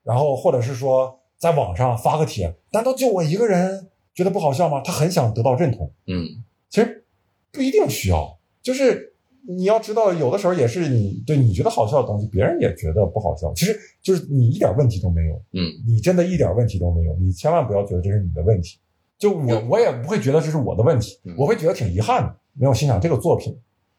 [0.02, 4.80] 然后或者是说在网上发个帖，难道就我一个人觉得不好笑吗？
[4.82, 7.04] 他很想得到认同，嗯其实
[7.52, 9.11] 不一定需要，就是
[9.48, 15.62] 你要知道，有的时候也是你对你觉得好笑的东西，别人也觉得不好笑，其实就是你一点问题都没有，嗯。
[15.86, 18.78] 你真的一点问题都没有，你千万不要觉得这是你的问题。
[19.18, 23.56] 就我我也不会觉得这是我的问题嗯，我会觉得挺遗憾的，没有欣赏这个作品，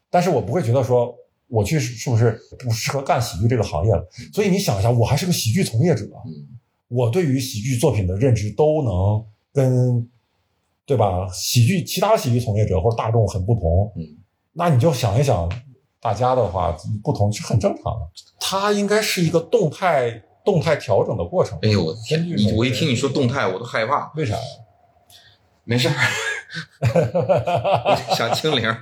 [0.10, 1.16] 但是我不会觉得说
[1.48, 4.06] 我去是不是不适合干喜剧这个行业了。
[4.34, 6.60] 所以你想一下，我还是个喜剧从业者，嗯。
[6.90, 10.08] 我对于喜剧作品的认知都能跟
[10.86, 14.06] 对吧喜剧其他喜剧从业者或者大众很不同，嗯，
[14.54, 15.50] 那你就想一想，
[16.00, 21.58] 大家的话不同是很正常的，它应该是一个动态动态调整的过程。
[21.62, 24.12] 哎呦我天，我一听你说动态，我都害怕。
[24.16, 24.42] 为啥呀？
[25.66, 25.89] 没事
[28.16, 28.63] 想清零。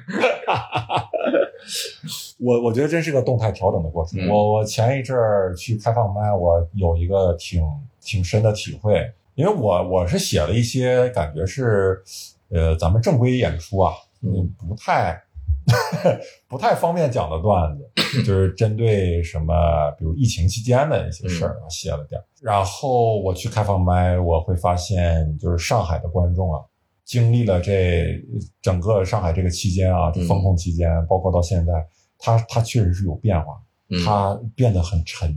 [2.39, 4.19] 我我觉得真是个动态调整的过程。
[4.19, 7.63] 嗯我我前一阵儿去开放麦，我有一个挺
[8.01, 12.01] 挺深的体会，因为我我是写了一些感觉是，
[12.49, 15.21] 呃，咱们正规演出啊，嗯，不太
[16.47, 17.89] 不太方便讲的段子，
[18.25, 19.53] 就是针对什么，
[19.97, 22.23] 比如疫情期间的一些事儿啊，写了点儿。
[22.41, 26.59] 然后我去开放麦，我会发现，就是上海的观众啊，
[27.05, 28.19] 经历了这
[28.61, 31.73] 整个上海这个期间啊，这封控期间，包括到现在，
[32.17, 34.03] 他他确实是有变化，嗯。
[34.03, 35.29] 他变得很沉，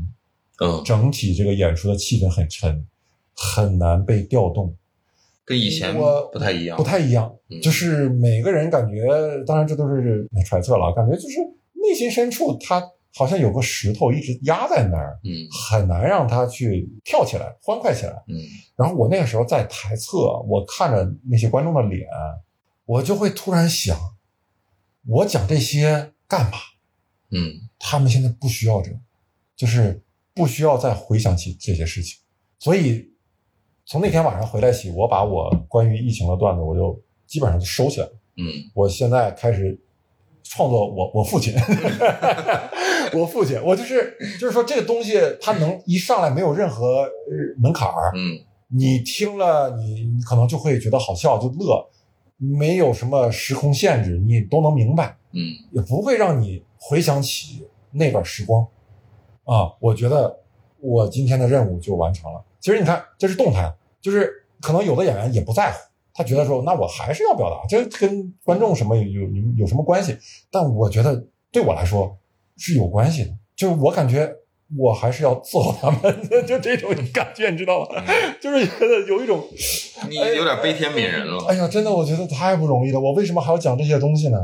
[0.60, 2.86] 嗯，整体这个演出的气氛很沉，
[3.36, 4.74] 很难被调动，
[5.44, 6.76] 跟以前我不太一样。
[6.76, 7.60] 不太一样嗯。
[7.60, 9.04] 就是每个人感觉，
[9.46, 11.38] 当然这都是揣测了，感觉就是
[11.74, 12.82] 内心深处他
[13.14, 15.30] 好像有个石头一直压在那儿，嗯
[15.70, 18.12] 很难让他去跳起来、欢快起来。
[18.26, 18.34] 嗯
[18.76, 22.08] 然后我那个时候在台侧，我看着那些观众的脸，
[22.86, 23.96] 我就会突然想，
[25.06, 26.58] 我讲这些干嘛？
[27.30, 28.96] 嗯他们现在不需要这个，
[29.54, 30.02] 就是
[30.34, 32.18] 不需要再回想起这些事情。
[32.58, 33.10] 所以
[33.86, 38.12] 从那天晚上回来起，我把我关于疫情的段子，我就基本上就收起来了。
[38.36, 39.78] 嗯我现在开始
[40.42, 41.54] 创作我我父亲，
[43.14, 47.10] 我父亲，我就是就是说这个东西它能一上来没有任何呃
[47.58, 51.86] 门槛儿，嗯你听了你你可能就会觉得好笑就乐，
[52.38, 55.16] 没有什么时空限制，你都能明白。
[55.32, 55.40] 嗯
[55.72, 58.66] 也不会让你回想起那段时光
[59.44, 59.72] 啊。
[59.80, 60.40] 我觉得
[60.80, 62.42] 我今天的任务就完成了。
[62.64, 65.76] 其实你看，这是动态，就是可能有的演员也不在乎，
[66.14, 70.16] 他觉得说，那我还是要表达，这跟观众什么有有有有什么关系？
[70.50, 72.16] 但我觉得对我来说
[72.56, 74.34] 是有关系的，就是我感觉。
[74.78, 78.02] 我还是要伺候他们， 就这种 感觉，你知道吗？
[78.40, 79.40] 就是觉得有一种，
[80.08, 81.44] 你有点悲天悯人了。
[81.46, 82.98] 哎呀，真的，我觉得太不容易了。
[82.98, 84.38] 我为什么还要讲这些东西呢？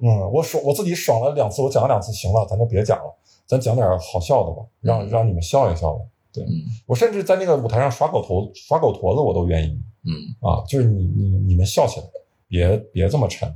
[0.00, 3.14] 嗯嗯，我爽，我自己爽了两次，我讲了两次，行了，咱就别讲了，
[3.46, 6.00] 咱讲点好笑的吧，让嗯让你们笑一笑吧。
[6.32, 6.50] 对嗯
[6.86, 12.06] 我甚至在那个舞台上耍狗头、耍狗驼子，我都愿意嗯啊，就是你你你们笑起来，
[12.48, 13.52] 别别这么沉。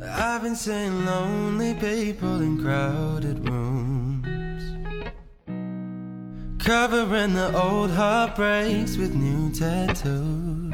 [0.00, 4.62] I've been seeing lonely people in crowded rooms,
[6.58, 10.67] covering the old heartbreaks with new tattoos.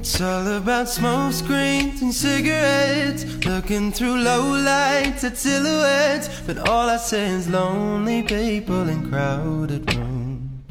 [0.00, 6.40] It's all about smoke screens and cigarettes, looking through low lights at silhouettes.
[6.46, 10.64] But all I see is lonely people in crowded rooms.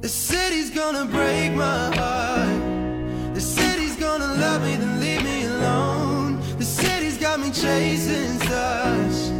[0.00, 3.34] The city's gonna break my heart.
[3.34, 6.40] The city's gonna love me, then leave me alone.
[6.56, 9.32] The city's got me chasing stars.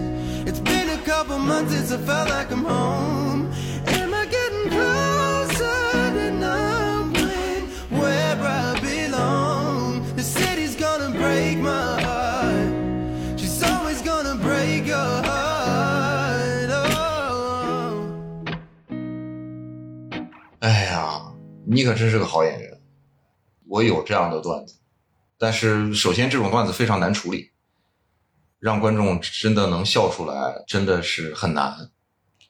[0.49, 3.53] It's been a couple months since I felt like I'm home.
[21.71, 22.81] 你可真是个好演员。
[23.67, 24.77] 我有这样的段子，
[25.37, 27.51] 但是首先这种段子非常难处理，
[28.59, 31.91] 让观众真的能笑出来，真的是很难。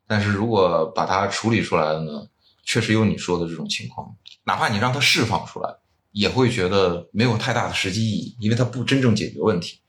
[0.07, 2.29] 但是如果把它处理出来了呢，
[2.65, 4.15] 确实有你说的这种情况，
[4.45, 5.79] 哪怕你让它释放出来，
[6.13, 9.81] 也会觉得没有太大的实际意义，因为它不真正解决问题，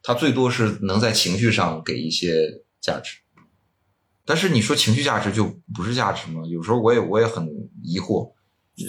[0.00, 3.18] 它最多是能在情绪上给一些价值。
[4.24, 6.42] 但是你说情绪价值就不是价值吗？
[6.46, 7.48] 有时候我也我也很
[7.82, 8.35] 疑惑。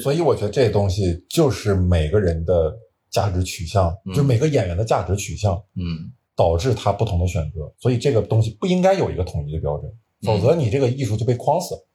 [0.03, 2.77] 所以我觉得这东西就是每个人的
[3.09, 7.73] 价值取向，嗯就每个演员的价值取向嗯导致他不同的选择。
[7.79, 9.91] 所以这个东西不应该有一个统一的标准，
[10.23, 11.87] 否则你这个艺术就被框死了。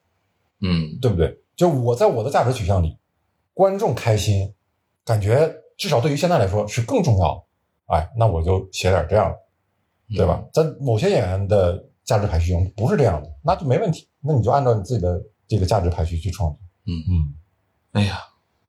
[0.65, 1.37] 嗯对不对？
[1.57, 2.97] 就我在我的价值取向里，
[3.53, 4.55] 观众开心，
[5.05, 7.95] 感觉至少对于现在来说是更重要的。
[7.95, 10.43] 哎，那我就写点这样的，对吧？
[10.53, 16.59] 在某些演员的价值排序中不是这样的，那就没问题，那你就按照你自己的这个价值排序去创作。
[16.87, 17.35] 嗯嗯，
[17.93, 18.19] 哎呀，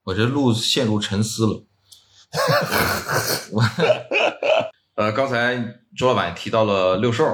[0.04, 1.66] 我这路陷入沉思了。
[3.52, 3.64] 我
[4.96, 5.56] 呃，刚才
[5.98, 7.26] 周老板提到了六兽，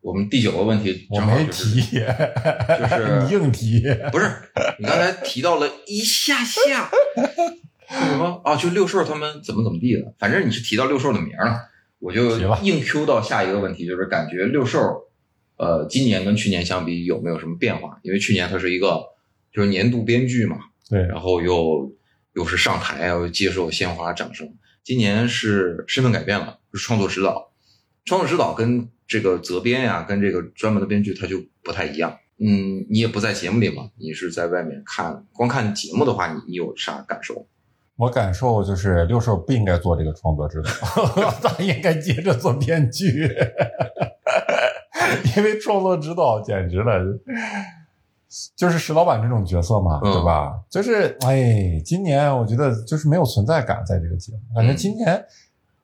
[0.00, 3.82] 我们第九个问题我没正好就是提， 就是你硬提。
[4.12, 4.30] 不是，
[4.78, 6.88] 你刚才提到了一下下，
[7.88, 8.54] 说什么啊？
[8.54, 11.56] 就六兽他们怎么怎么地的，反正你是提到六兽的名儿了，
[11.98, 14.78] 我就硬 Q 到下一个问题，就是感觉六兽，
[15.56, 17.98] 呃，今年跟去年相比有没有什么变化？
[18.02, 19.02] 因为去年它是一个
[19.52, 20.56] 就是年度编剧嘛，
[20.92, 21.90] 对，然后又
[22.34, 24.46] 又是上台啊，又接受鲜花掌声。
[24.84, 27.50] 今年是身份改变了，是创作指导。
[28.04, 32.18] 创作指导跟这个责编呀、跟这个专门的编剧他就不太一样。
[32.38, 37.46] 嗯，你也不在节目里嘛，你是在外面看，光看节目的话，你你有啥感受？
[37.96, 43.30] 我感受就是六兽不应该做这个创作指导， 咱应该接着做编剧，
[45.36, 47.00] 因为创作指导简直了，
[48.56, 50.52] 就是石老板这种角色嘛，嗯对吧？
[50.70, 55.24] 就是哎，今年我觉得就是没有存在感在这个节目，感觉今年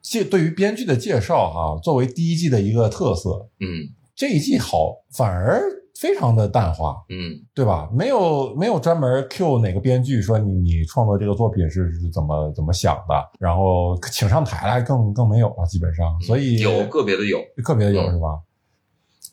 [0.01, 5.61] 介对于编剧的介绍哈、作为第一季的一个特色，嗯这一季好反而
[5.99, 7.89] 非常的淡化，嗯对吧？
[7.93, 18.39] 没有没有专门 Q 哪个编剧说你你创作这个作品是是怎么怎么想的，然后请上台来更更没有了，基本上，所以嗯有个别的有，个别的有嗯是吧？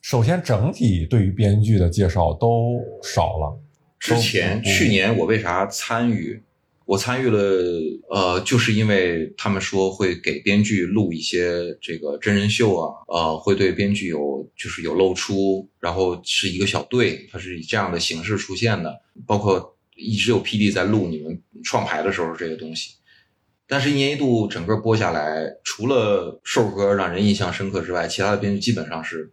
[0.09, 3.61] 首先，整体对于编剧的介绍都少了。
[3.99, 6.41] 之前去年我为啥参与？
[6.85, 7.41] 我参与了，
[8.09, 22.93] 呃，就是因为他们说会给编剧录一些这个真人秀啊，呃，会对编剧有就是有露出，然后是一个小队，它是以这样的形式出现的，包括一直有 PD 在录你们创牌的时候这个东西。
[23.67, 29.33] 但是，一年一度整个播下来，除了瘦哥让人印象深刻之外，其他的编剧基本上是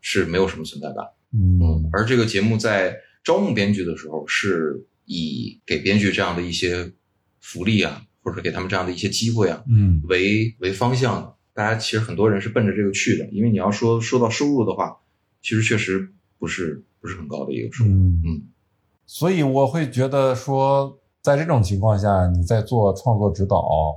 [0.00, 1.04] 是没有什么存在感。
[1.32, 6.92] 嗯，而这个节目在招募编剧的时候，是以给编剧这样的一些
[7.40, 11.34] 福利啊，或者给他们这样的一些机会啊嗯为为方向的。
[11.52, 14.98] 大家其实很多人是奔着这个去的，因为你要说说到收入的话，
[15.42, 17.90] 其实确实不是不是很高的一个收入。
[17.90, 18.42] 嗯嗯，
[19.06, 23.94] 所以我会觉得说，在这种情况下，你在做创作指导、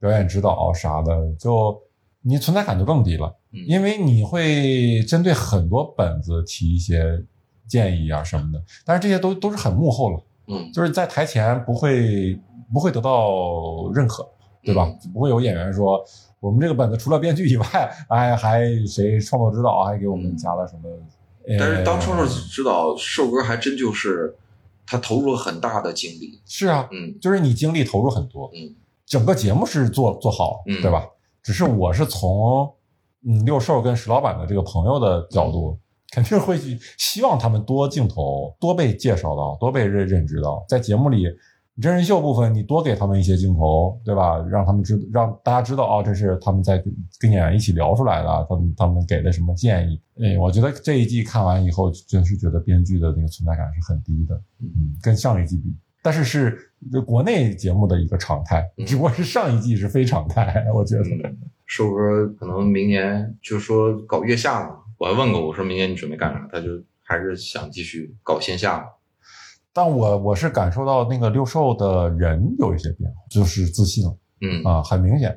[0.00, 1.78] 表演指导啥的，就
[2.22, 7.22] 你存在感就更低了，嗯因为你会针对很多本子提一些
[7.66, 10.22] 建议啊什么的，但是这些都都是很幕后了。
[10.48, 12.38] 嗯就是在台前不会
[12.72, 14.28] 不会得到认可，
[14.62, 14.86] 对吧？
[15.04, 16.04] 嗯不会有演员说
[16.38, 17.66] 我们这个本子除了编剧以外，
[18.08, 20.88] 哎，还谁创作指导还给我们加了什么？
[21.48, 24.34] 嗯但是当创作呃指导，瘦哥还真就是
[24.84, 26.40] 他投入了很大的精力。
[26.44, 28.74] 是啊，嗯就是你精力投入很多，嗯，
[29.06, 31.06] 整个节目是做做好，嗯对吧？
[31.42, 32.72] 只是我是从
[33.26, 35.78] 嗯六兽跟石老板的这个朋友的角度，
[36.12, 41.26] 肯定会去希望他们多镜头多被介绍到，多被认认知到，在节目里。
[41.78, 44.38] 真人秀部分，你多给他们一些镜头，对吧？
[44.48, 50.00] 让他们知，让大家知道哦，这是他们在跟跟演员一起聊出来的，他们他们给的什么建议。
[50.18, 55.64] 哎，我觉得这一季看完以后，真是觉得编剧的那个存在感是很低的，嗯，跟上一季比，
[56.06, 56.56] 但是是
[57.04, 61.02] 国内节目的一个常态，嗯只不过是上一季是非常态，我觉得。
[61.02, 66.68] 嗯，瘦哥可能明年就说搞月下嘛，我还问过我说明年你准备干啥，他就
[67.02, 68.84] 还是想继续搞线下嘛。
[69.72, 75.36] 但我我是感受到那个六兽的人有一些变化，就是自信了嗯啊，很明显。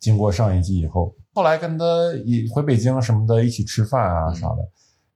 [0.00, 1.84] 经过上一季以后，后来跟他
[2.24, 4.68] 一回北京什么的一起吃饭啊嗯啥的，嗯，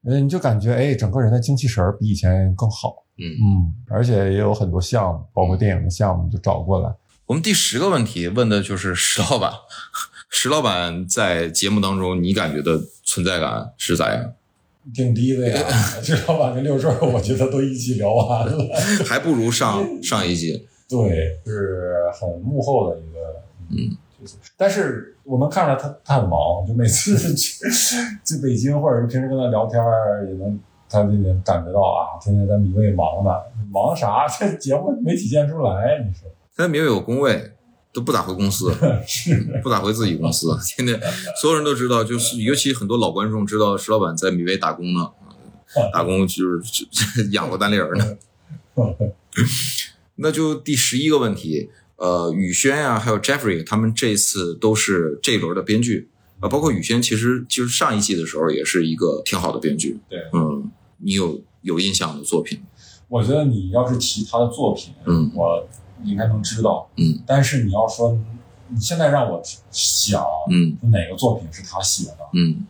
[0.03, 6.93] 你就感觉哎，整个人的精气神儿比以前更好，嗯，嗯，而且也有很多项目，包括电影的项目就找过来。
[7.27, 9.53] 我们第十个问题问的就是石老板，
[10.29, 14.33] 石老板在节目当中你感觉的存在感是咋样？
[14.93, 15.69] 挺低的呀，
[16.03, 18.75] 石老板跟六顺，我觉得都一起聊完了。
[19.07, 20.67] 还不如上上一集。
[20.89, 23.19] 对，是很幕后的一个，
[23.71, 27.65] 嗯，就是，但是我能看出来他他很忙，就每次去
[28.25, 30.59] 去北京或者是平时跟他聊天儿，也能
[30.89, 33.31] 他就能感觉到啊，天天在米未忙呢，
[33.71, 34.27] 忙啥？
[34.39, 37.53] 这节目没体现出来，你说他没有有工位，
[37.93, 38.75] 都不咋回公司，
[39.07, 39.61] 是？
[39.63, 40.49] 不咋回自己公司。
[40.77, 41.01] 天天
[41.41, 45.11] 所有人都知道，就是尤其很多老观众知道石老板在米未打工呢，
[45.93, 48.17] 打工就是就 养活单立人呢。
[50.17, 51.71] 那就第十一个问题，
[52.03, 56.09] 呃，宇轩呀、还有 Jeffrey 他们这次都是这一轮的编剧，
[56.41, 60.01] 啊、包括宇轩，其实就是上一季的时候也是一个挺好的编剧。
[60.09, 62.61] 对嗯，你有有印象的作品？
[63.07, 65.65] 我觉得你要是提他的作品，嗯我
[66.03, 68.19] 应该能知道，嗯，但是你要说
[68.67, 69.41] 你现在让我
[69.71, 72.67] 想，嗯哪个作品是他写的，嗯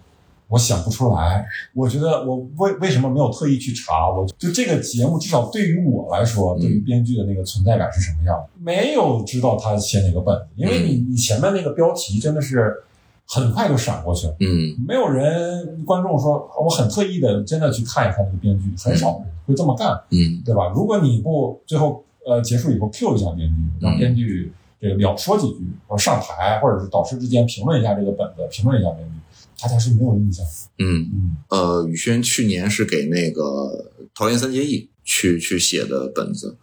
[0.53, 1.46] 我想不出来。
[1.74, 4.11] 我觉得我为为什么没有特意去查？
[4.11, 8.48] 我就这个节目，至少对于我来说，嗯对于编剧的那个存在感是什么样的？
[8.61, 12.84] 没有知道他写哪个本子，因为你你前面那个标题真的是
[13.26, 14.36] 很快就闪过去了。
[14.40, 20.70] 嗯没有人观众说，我很特意的真的去看一看这个编剧，很少人会这么干，嗯对吧？
[20.74, 29.14] 如果你不最后呃结束以后 Q 一下编剧，让编剧这个了说几句，或者上台，或者是导师之间评论一下这个本子，评论一下编剧，
[29.62, 30.50] 大家是没有印象的。
[30.78, 31.10] 嗯。
[31.12, 33.42] 嗯，呃，宇轩去年是给那个
[34.14, 36.56] 《桃园三结义》去去写的本子，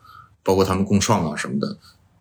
[0.43, 1.77] 包括他们共创啊什么的，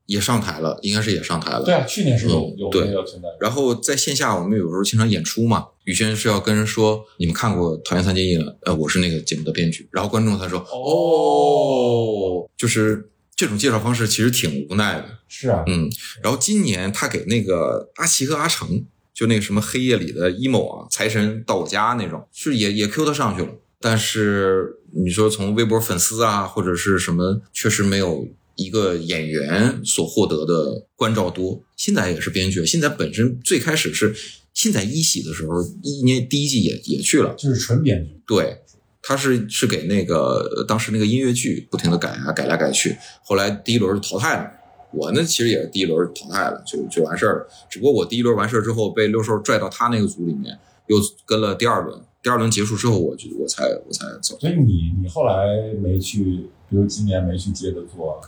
[0.06, 1.64] 也上台了，应该是也上台了。
[1.64, 3.28] 对啊，去年是有嗯有对那个存在。
[3.40, 9.88] 然后在线下，我们有时候经常演出嘛，宇轩是要跟人说你们看过《桃园三结义》了，呃，我是那个节目的编剧。
[9.90, 15.04] 然后观众他说哦，就是这种介绍方式其实挺无奈的。
[15.28, 15.90] 是啊，嗯，
[16.22, 18.84] 然后今年他给那个阿奇和阿成，
[19.18, 23.48] 就那个什么黑夜里的 emo 啊，财神到我家那种，是也也 Q 他上去了。
[23.80, 31.60] 但是你说从微博粉丝啊，或者是什么，确实没有一个演员所获得的关照多。
[31.76, 34.14] 新仔也是编剧，新仔本身最开始是
[34.54, 38.20] 新仔一喜的时候，一年第一季也也去了，就是纯编剧。
[38.24, 38.58] 对，
[39.02, 44.57] 他是是给那个呃当时那个音乐剧不停的改啊改来改去，后来第一轮淘汰了。
[44.90, 47.48] 我呢其实也是第一轮淘汰了，就就完事儿了。
[47.68, 52.00] 只不过我第一轮完事儿之后被六兽拽到他那个组里面，又跟了第二轮。
[52.20, 54.36] 第二轮结束之后，我就我才我才走。
[54.40, 58.20] 所以你你后来没去，比如今年没去接着做，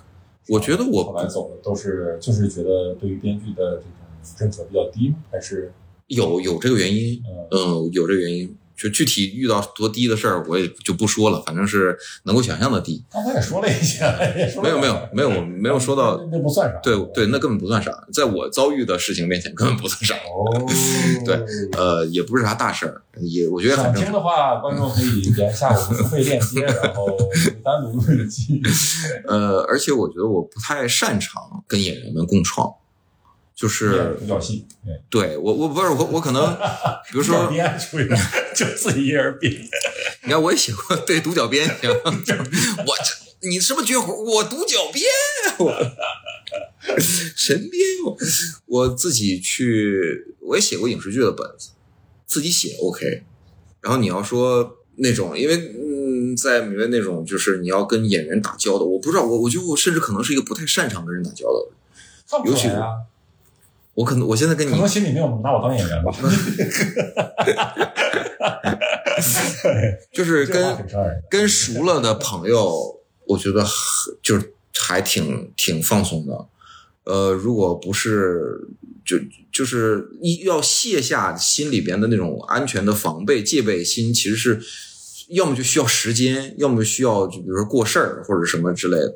[0.48, 3.90] 我觉得我后来走的都是就是觉得对于编剧的这种
[4.38, 5.12] 认可比较低？
[5.30, 5.72] 还是
[6.06, 8.56] 有有这个原因，嗯嗯，有这个原因。
[8.81, 13.05] 就具体遇到多低的事儿，我也就不说了，反正是能够想象的低。
[13.11, 16.78] 刚才也说了一些，了没有没有没有，我没有说到那那不算啥。
[16.83, 20.14] 对对，那根本不算啥，在我遭遇的事情面前根本不算啥。
[20.14, 20.66] 哦，
[21.26, 21.45] 对
[21.76, 24.14] 呃，也不是啥大事儿，也我觉得很想听正常。
[24.14, 27.07] 的话，观众可以点一下我们付费链接，然后
[27.62, 28.62] 单独录一期。
[29.26, 32.72] 呃，而且我觉得我不太擅长跟演员们共创，
[33.61, 34.64] 就是独角戏，
[35.11, 36.56] 对，我我不是我我可能，
[37.12, 38.18] 比如说，编出来
[38.56, 39.52] 就自己一人编，
[40.22, 44.14] 你看我也写过对独角编行，我这你什么绝活？
[44.14, 45.04] 我独角编，
[45.58, 45.70] 我
[47.36, 48.16] 神编我
[48.64, 51.72] 我自己去，我也写过影视剧的本子，
[52.26, 53.24] 自己写 OK。
[53.82, 61.74] 然后你要说那种，因为嗯，在里面那种就是你要跟演员打交道，我不知道，我我觉得我甚至可能是一个不太擅长跟人打交道的人。
[62.26, 62.88] 看不出来啊。
[64.01, 66.11] 我可能我现在跟你可能心里没有拿我当演员吧。
[70.11, 70.74] 就是跟。
[71.28, 73.72] 跟熟了的朋友，我觉得很
[74.22, 76.46] 就是还挺挺放松的。
[77.05, 78.68] 呃，如果不是
[79.05, 79.18] 就
[79.53, 84.61] 就是一要卸下心里边的那种安全的防备戒备心，其实是
[85.28, 89.14] 要么就需要时间，要么需要就比如说过事儿或者什么之类的。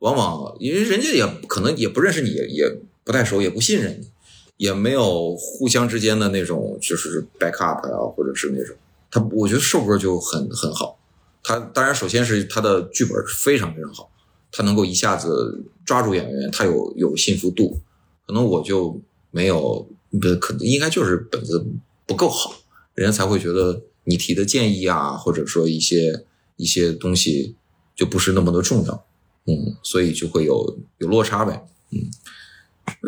[0.00, 2.68] 往往因为人家也可能也不认识你，也也
[3.04, 4.10] 不太熟，也不信任你，
[4.56, 8.76] 也没有互相之间的那种就是 backup 啊，或者是那种。
[9.10, 10.98] 他我觉得瘦哥就很很好，
[11.42, 14.10] 他当然首先是他的剧本非常非常好，
[14.50, 17.80] 他能够一下子抓住演员，他有有信服度，
[18.26, 19.00] 可能我就
[19.30, 21.64] 没有，不可能应该就是本子
[22.06, 22.54] 不够好，
[22.94, 26.24] 人家才会觉得你提的建议啊，或者说一些
[26.56, 27.56] 一些东西
[27.94, 29.06] 就不是那么的重要，
[29.46, 31.98] 嗯，所以就会有有落差呗，嗯。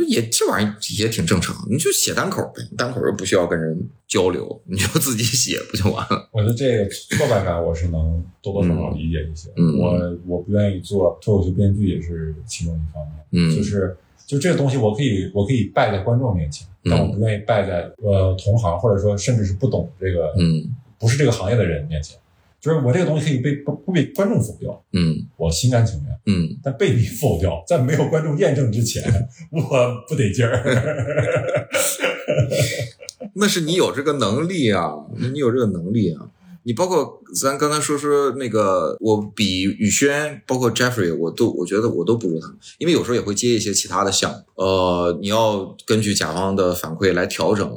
[0.08, 6.28] 也这玩意儿也挺正常，你就写单口呗，单口又不需要跟人交流，你就自己写不就完了？
[6.32, 9.48] 我觉得这个挫败感我是能多多少少理解一些。
[9.56, 13.16] 嗯我我不愿意做脱口秀编剧也是其中一方面。
[13.32, 13.96] 嗯就是
[14.26, 22.16] 就这个东西，我可以我可以败在观众面前，嗯但我不愿意败在呃同行或者说甚至是不懂这个、嗯不是这个行业的人面前。
[22.66, 29.04] 就是我这个东西可以被不不被观众否掉，嗯我心甘情愿，嗯，但被你否掉，在没有观众验证之前，
[29.52, 31.68] 我不得劲儿。
[33.34, 36.28] 那是你有这个能力啊，你有这个能力啊。
[36.64, 47.72] 你包括咱刚才说说那个，我比宇轩，包括 Jeffrey，我都我觉得我都不如他们，因为有时候也会接一些其他的项目，呃，你要根据甲方的反馈来调整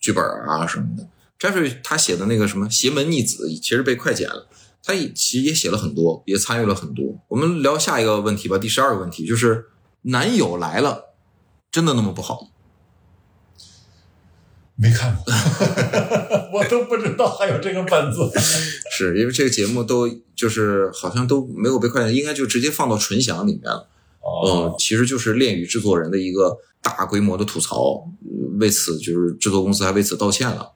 [0.00, 1.06] 剧本啊什么的。
[1.44, 4.48] Jeffrey 他写的那个什么《邪门逆子》，其实被快剪了，
[4.82, 7.04] 他也其实也写了很多，也参与了很多。
[7.28, 9.66] 我们聊下一个问题吧，第十二个问题就是
[10.02, 11.14] 男友来了，
[11.70, 12.48] 真的那么不好？
[14.76, 15.24] 没看过，
[16.54, 18.32] 我都不知道还有这个本子。
[18.90, 23.88] 是因为这个节目都就是好像都没有被快剪，应该就直接放到纯享里面了。
[24.20, 30.72] 哦嗯，其实就是恋与制作人的一个大规模的吐槽，呃为此就是制作公司还为此道歉了。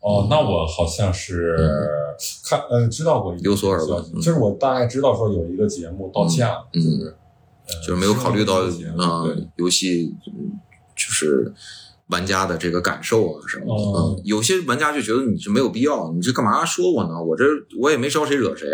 [0.00, 1.56] 哦，那我好像是
[2.44, 7.16] 看呃知道过一个有所耳闻就是我大概知道说有一个节目道歉了，嗯就是
[7.66, 9.24] 呃就是没有考虑到是有一个节目啊、
[9.56, 10.58] 游戏嗯
[10.96, 11.52] 就是
[12.08, 14.22] 玩家的这个感受啊什么的。
[14.24, 17.22] 有些玩家就觉得你这没有必要，你这干嘛说我呢？
[17.22, 17.44] 我这
[17.78, 18.66] 我也没招谁惹谁，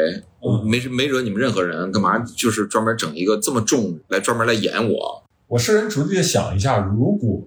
[0.64, 5.22] 没没惹你们任何人，干嘛就是专门整一个这么重来专门来演我？
[5.48, 7.42] 我设身处地的想一下，如果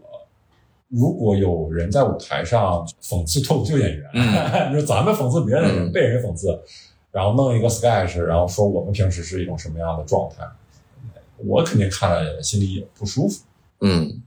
[0.89, 6.59] 如果有人在舞台上讽刺脱口秀演员，嗯 你说咱们讽刺别人，嗯被人讽刺，
[7.11, 10.43] 然后弄一个 sketch，然后说我们平时是一种什么样的状态，
[11.37, 13.43] 我肯定看了心里也不舒服。
[13.81, 14.21] 嗯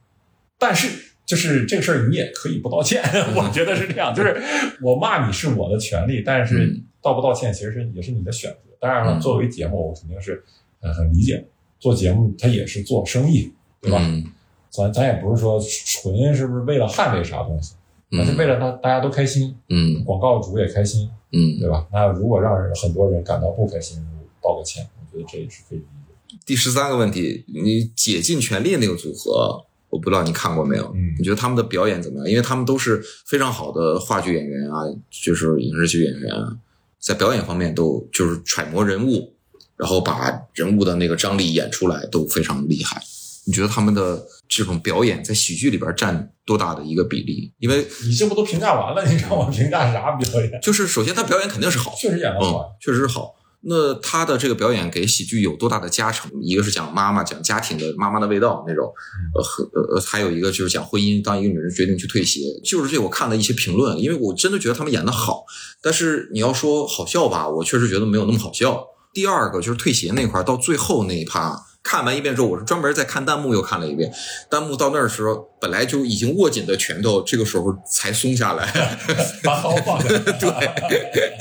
[0.59, 0.89] 但是
[1.27, 3.03] 就是这个事儿，你也可以不道歉，
[3.37, 4.15] 我觉得是这样。
[4.15, 4.41] 就是
[4.81, 8.59] 我骂你是我的权利，但是嗯道不道歉其实是也是你的选择。
[8.79, 10.43] 当然了，嗯作为节目，我肯定是
[10.81, 11.45] 很很理解，
[11.81, 13.99] 做节目它也是做生意，对吧？
[14.01, 14.25] 嗯
[14.73, 17.75] 咱咱也不是说纯是不是为了捍卫啥东西，
[18.11, 21.61] 而是嗯为了大大家都开心，嗯广告主也开心，嗯。
[21.61, 21.87] 对吧？
[21.93, 23.99] 那如果让人很多人感到不开心，
[24.43, 26.37] 道个歉，我觉得这也是可以理解。
[26.47, 30.87] 第十三个问题，你竭尽全力那个组合，我不知道你看过没有？
[30.95, 32.31] 嗯你觉得他们的表演怎么样？
[32.31, 36.57] 因为他们都是非常好的话剧演员啊，就是影视剧演员啊，
[36.99, 39.35] 在表演方面都就是揣摩人物，
[39.77, 43.03] 然后把人物的那个张力演出来都非常厉害。
[43.45, 47.53] 你觉得他们的这种表演在喜剧里边占多大的一个比例？
[47.59, 49.03] 因为你这不都评价完了？
[49.11, 50.50] 你让我评价啥表演？
[50.61, 53.34] 就是首先他表演肯定是好，确实演得嗯好，，确实是好。
[53.64, 56.28] 那他的这个表演给喜剧有多大的加成？
[56.42, 58.92] 一个是讲妈妈，讲家庭的妈妈的味道那种，
[59.34, 59.62] 呃，和
[59.94, 61.22] 呃，还有一个就是讲婚姻。
[61.22, 65.44] 当一个女人决定去退鞋，就是这我看了一些评论，因为我真的觉得他们演的好，
[65.80, 68.84] 但是你要说好笑吧，我确实觉得没有那么好笑。
[69.14, 71.57] 第二个就是退鞋那块儿，到最后那一趴。
[71.83, 74.12] 看完一遍之后，我是专门在看弹幕又看了一遍。
[74.49, 78.97] 弹幕到那儿的时候，本来就已经握紧的拳头，这个时候才松下来。
[79.43, 80.09] 把刀放下。
[80.39, 81.37] 对，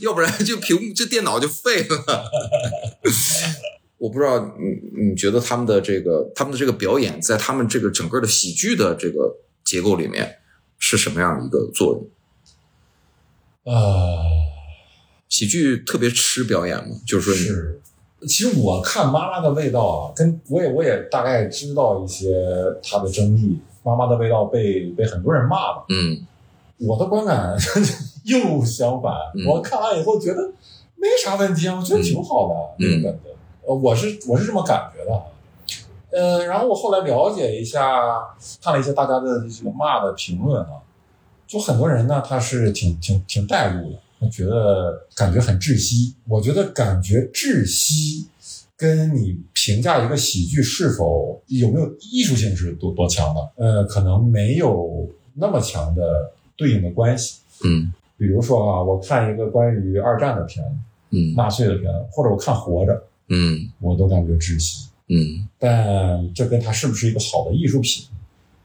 [0.00, 2.30] 要不然就屏幕这电脑就废了。
[3.98, 10.38] 我不知道你你觉得他们的这个他们的这个表演，在他们这个整个的喜剧的这个结构里面
[10.78, 11.92] 是什么样的一个作
[13.64, 13.74] 用？
[13.74, 14.18] 呃，
[15.28, 17.80] 喜剧特别吃表演嘛，就是说你是。
[18.26, 22.34] 其实我看《妈妈的味道》啊，跟我也我也大概知道一些
[22.82, 23.58] 它的争议，
[23.88, 25.84] 《妈妈的味道被》被很多人骂了。
[25.88, 26.26] 嗯
[26.78, 27.56] 我的观感
[28.26, 30.42] 又相反，嗯我看完以后觉得
[30.96, 33.20] 没啥问题啊，我觉得挺好的、嗯这个本子。
[33.66, 35.22] 呃，我是我是这么感觉的。
[36.10, 38.26] 呃，然后我后来了解一下，
[38.62, 40.82] 看了一些大家的这个骂的评论啊，
[41.46, 46.14] 就很多人呢他是挺挺挺带入的，他觉得感觉很窒息。
[46.26, 48.26] 我觉得感觉窒息
[48.76, 57.40] 跟你评价一个喜剧是否有没有艺术性是多多强的，呃，可能没有那么强的对应的关系。
[57.64, 60.72] 嗯比如说啊，我看一个关于二战的片子、
[61.10, 62.92] 嗯纳粹的片子，或者我看《活着》，
[63.28, 64.88] 嗯我都感觉窒息。
[65.08, 68.06] 嗯但这跟它是不是一个好的艺术品，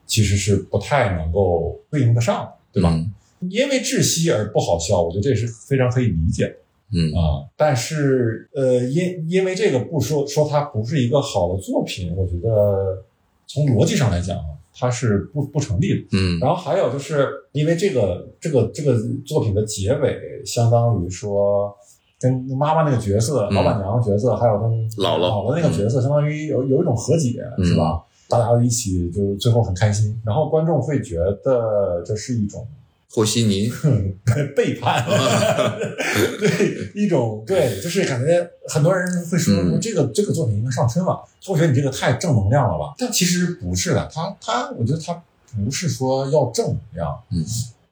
[0.05, 2.91] 其实是不太能够对应得上的，对吧？
[2.93, 6.55] 嗯因为窒息而不好笑，我觉得这是非常可以理解的。
[6.93, 7.13] 嗯。
[7.13, 7.45] 啊。
[7.55, 13.03] 但是，呃，因因为这个不说说它不是一个好的作品，我觉得
[13.47, 16.07] 从逻辑上来讲啊，它是不不成立的。
[16.11, 16.39] 嗯。
[16.39, 21.73] 然后还有就是因为这个这个这个作品的结尾，相当于说
[22.19, 23.53] 跟妈妈那个角色、嗯。
[23.53, 28.03] 老板娘角色，还有他们姥姥姥姥那个角色，相当于有有一种和解，嗯是吧？
[28.27, 32.67] 大家一起就最后很开心，然后观众会觉得这是一种
[33.12, 33.72] 和稀泥，
[34.55, 35.03] 背叛，
[36.39, 39.70] 对一种对，就是感觉很多人会说、嗯。
[39.72, 42.93] 说这个这个作品应该上春晚，我觉得你这个太正能量了吧？
[42.97, 45.22] 但其实不是的，他他我觉得他
[45.55, 47.43] 不是说要正能量，嗯。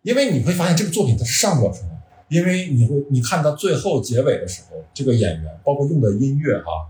[0.03, 1.99] 因为你会发现这个作品它是上不了春晚，
[2.29, 6.87] 因为你会你看到最后结尾的时候，这个演员包括用的音乐哈，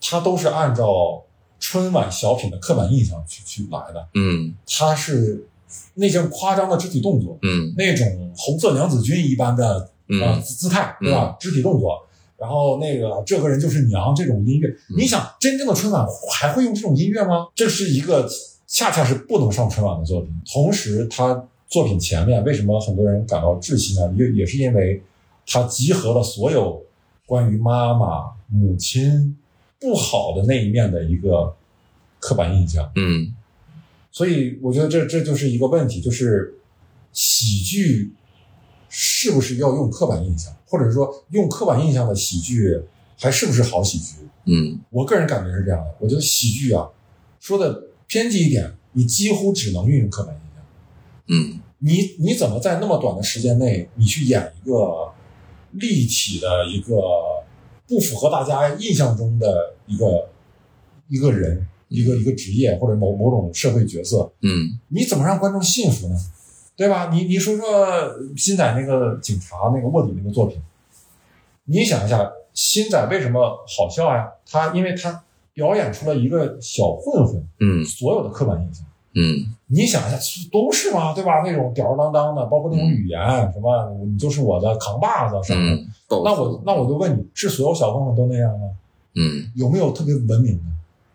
[0.00, 1.22] 它都是按照
[1.60, 4.54] 春晚小品的刻板印象去去来的，嗯。
[4.66, 5.46] 它是
[5.94, 11.36] 那种夸张的肢体动作，嗯那种红色娘子军一般的啊、嗯姿姿态，对吧？
[11.38, 12.06] 肢体动作，
[12.38, 17.48] 然后那个这个人就是娘这种音乐，你想真正的春晚还会用这种音乐吗？
[17.54, 18.28] 这是一个
[18.66, 20.30] 恰恰是不能上春晚的作品。
[20.52, 24.14] 同时，他作品前面为什么很多人感到窒息呢？
[24.16, 25.02] 也也是因为
[25.46, 26.82] 它集合了所有
[27.26, 29.36] 关于妈妈、母亲
[29.78, 31.54] 不好的那一面的一个
[32.18, 32.90] 刻板印象。
[32.94, 33.34] 嗯
[34.10, 36.54] 所以我觉得这这就是一个问题，就是
[37.12, 38.12] 喜剧
[38.88, 42.80] 是不是要用刻板印象，或者说用刻板印象的喜剧
[43.18, 44.14] 还是不是好喜剧？
[44.50, 46.88] 嗯我个人感觉是这样的，我觉得喜剧啊，
[47.38, 50.64] 说的偏激一点，你几乎只能运用刻板印象。
[51.26, 55.12] 嗯你你怎么在那么短的时间内，你去演一个
[55.72, 56.96] 立体的一个
[57.86, 60.28] 不符合大家印象中的一个
[61.08, 66.14] 一个人，一个一个职业或者某某种社会角色，嗯你怎么让观众信服呢？
[66.76, 67.10] 对吧？
[67.12, 67.66] 你你说说
[68.36, 70.60] 新仔那个警察那个卧底那个作品，
[71.64, 74.30] 你想一下，新仔为什么好笑呀？
[74.48, 75.24] 他因为他
[75.54, 78.84] 表演出了一个小混混嗯所有的刻板印象。
[79.14, 80.18] 嗯你想一下，
[80.52, 81.42] 都是嘛，对吧？
[81.44, 83.18] 那种吊儿郎当的，包括那种语言，
[83.52, 85.82] 什么你就是我的扛把子什么的。
[85.82, 85.86] 嗯，
[86.24, 88.68] 那我那我就问你，是所有小混混都那样吗？
[89.16, 90.62] 嗯有没有特别文明的，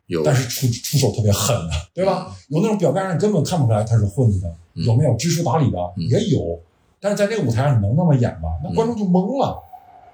[0.08, 2.36] 有，但是出出手特别狠的，对吧？
[2.50, 5.78] 有那种表面上你根本看不出来他是混子的，嗯有没有知书达理的？
[5.98, 6.60] 嗯也有，
[7.00, 8.50] 但是在这个舞台上你能那么演吗？
[8.64, 9.58] 那观众就懵了，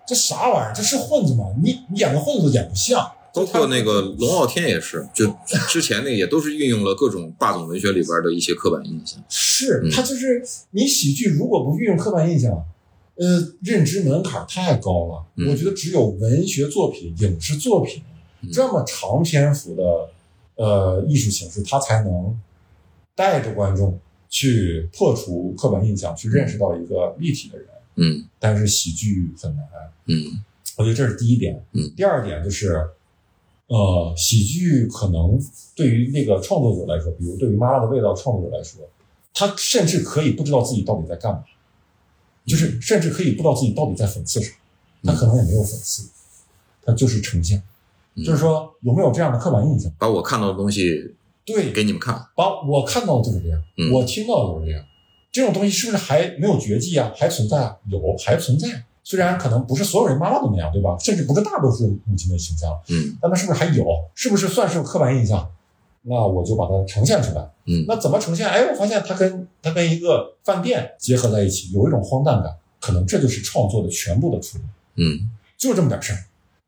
[0.08, 0.74] 这啥玩意儿？
[0.76, 1.46] 这是混子吗？
[1.64, 3.12] 你你演个混子都演不像。
[3.32, 5.32] 包括那个龙傲天也是，就
[5.70, 9.20] 之前那个也都是运用了各种霸总文学里边的一些刻板印象。
[9.20, 12.52] 嗯是他就是你喜剧如果不运用刻板印象，
[13.16, 15.26] 呃，认知门槛太高了。
[15.36, 18.18] 嗯我觉得只有文学作品、影视作品嗯
[18.52, 20.10] 这么长篇幅的
[20.56, 22.40] 呃艺术形式，它才能
[23.16, 27.68] 带着观众去破除刻板印象，去认识到一个立体的人。
[28.02, 29.66] 嗯但是喜剧很难，
[30.06, 30.42] 嗯
[30.78, 31.62] 我觉得这是第一点。
[31.74, 32.82] 嗯第二点就是，
[33.68, 35.38] 呃，喜剧可能
[35.76, 38.88] 对于那个创作者来说，比如对于《妈妈的味道》创作者来说，
[39.34, 41.44] 他甚至可以不知道自己到底在干嘛，
[42.46, 44.50] 就是甚至可以不知道自己到底在讽刺什
[45.02, 46.10] 么，他可能也没有讽刺，
[46.86, 47.64] 他就是呈现，嗯
[48.18, 49.92] 就是说有没有这样的刻板印象？
[49.98, 52.14] 把我看到的东西对，给你们看。
[52.36, 54.86] 把我看到的就是这样，嗯我听到的就是这样。
[55.32, 57.12] 这种东西是不是还没有绝迹啊？
[57.16, 57.78] 还存在啊？
[57.90, 58.68] 有，还存在。
[59.04, 60.96] 虽然可能不是所有人妈妈都那样，对吧？
[61.00, 63.86] 甚至不是大多数母亲的形象，嗯但它是不是还有？
[64.14, 65.50] 是不是算是有刻板印象？
[66.02, 67.50] 那我就把它呈现出来。
[67.66, 68.48] 嗯那怎么呈现？
[68.48, 72.56] 哎，我发现它跟它跟一个饭店结合在一起，有一种荒诞感。
[72.80, 74.64] 可能这就是创作的全部的出路。
[74.96, 76.20] 嗯就这么点事儿。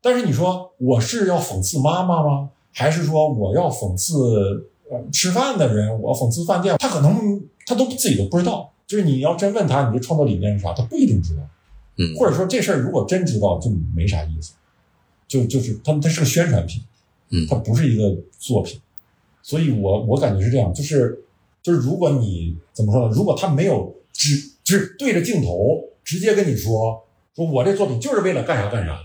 [0.02, 2.50] 但是你说我是要讽刺妈妈吗？
[2.72, 5.88] 还是说我要讽刺呃吃饭的人？
[6.00, 6.76] 我要讽刺饭店？
[6.78, 8.70] 他可能他都自己都不知道。
[8.86, 11.42] 就是你要真问他你的创作理念是啥，他不一定知道。
[11.96, 14.52] 嗯，或者说这事儿如果真知道，就没啥意思。
[15.28, 16.82] 就就是他他是个宣传品，
[17.30, 18.80] 嗯他不是一个作品。
[19.42, 21.24] 所以我我感觉是这样，就是
[21.62, 23.14] 就是如果你怎么说呢？
[23.14, 27.02] 如果他没有直就是对着镜头直接跟你说
[27.34, 28.98] 说我这作品就是为了干啥干啥，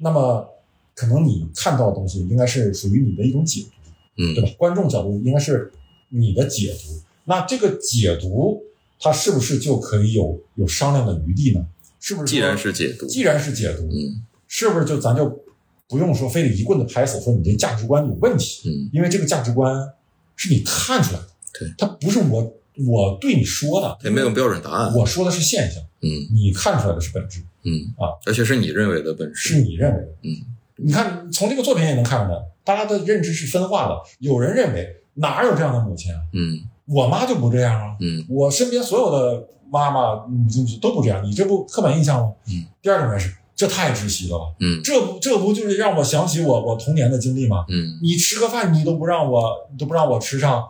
[0.00, 0.48] 那么
[0.94, 4.50] 可能你看到的东西应该是属于你的一种解读，嗯对吧？
[4.58, 5.70] 观众角度应该是
[6.08, 7.00] 你的解读。
[7.24, 8.62] 那这个解读，
[8.98, 11.64] 它是不是就可以有有商量的余地呢？
[12.00, 12.32] 是不是？
[12.32, 15.44] 既然是解读，既然是解读，嗯是不是就咱就
[15.88, 18.68] 不用说非得一棍子拍死，说你这价值观有问题？
[18.68, 19.90] 嗯因为这个价值观
[20.34, 21.26] 是你看出来的，
[21.58, 24.94] 对，它不是我我对你说的，也没有标准答案。
[24.96, 29.60] 我说的是现象，嗯你看出来的是本质，嗯啊，而且是你认为的本事是。
[29.62, 30.08] 你认为的。
[30.22, 30.28] 嗯，
[30.76, 34.00] 你看从这个作品也能看出来，大家的认知是分化的。
[34.18, 36.20] 有人认为哪有这样的母亲啊？
[36.32, 42.32] 嗯我妈就不这样啊，嗯我身边所有的妈妈母亲都不这样，你这不刻板印象吗？
[42.48, 42.66] 嗯。
[42.82, 44.44] 第二种人是，这太窒息了吧？
[44.60, 47.64] 嗯这不这不就是让我想起我我童年的经历吗？
[47.68, 50.66] 嗯你吃个饭你都不让我，你都不让我吃上，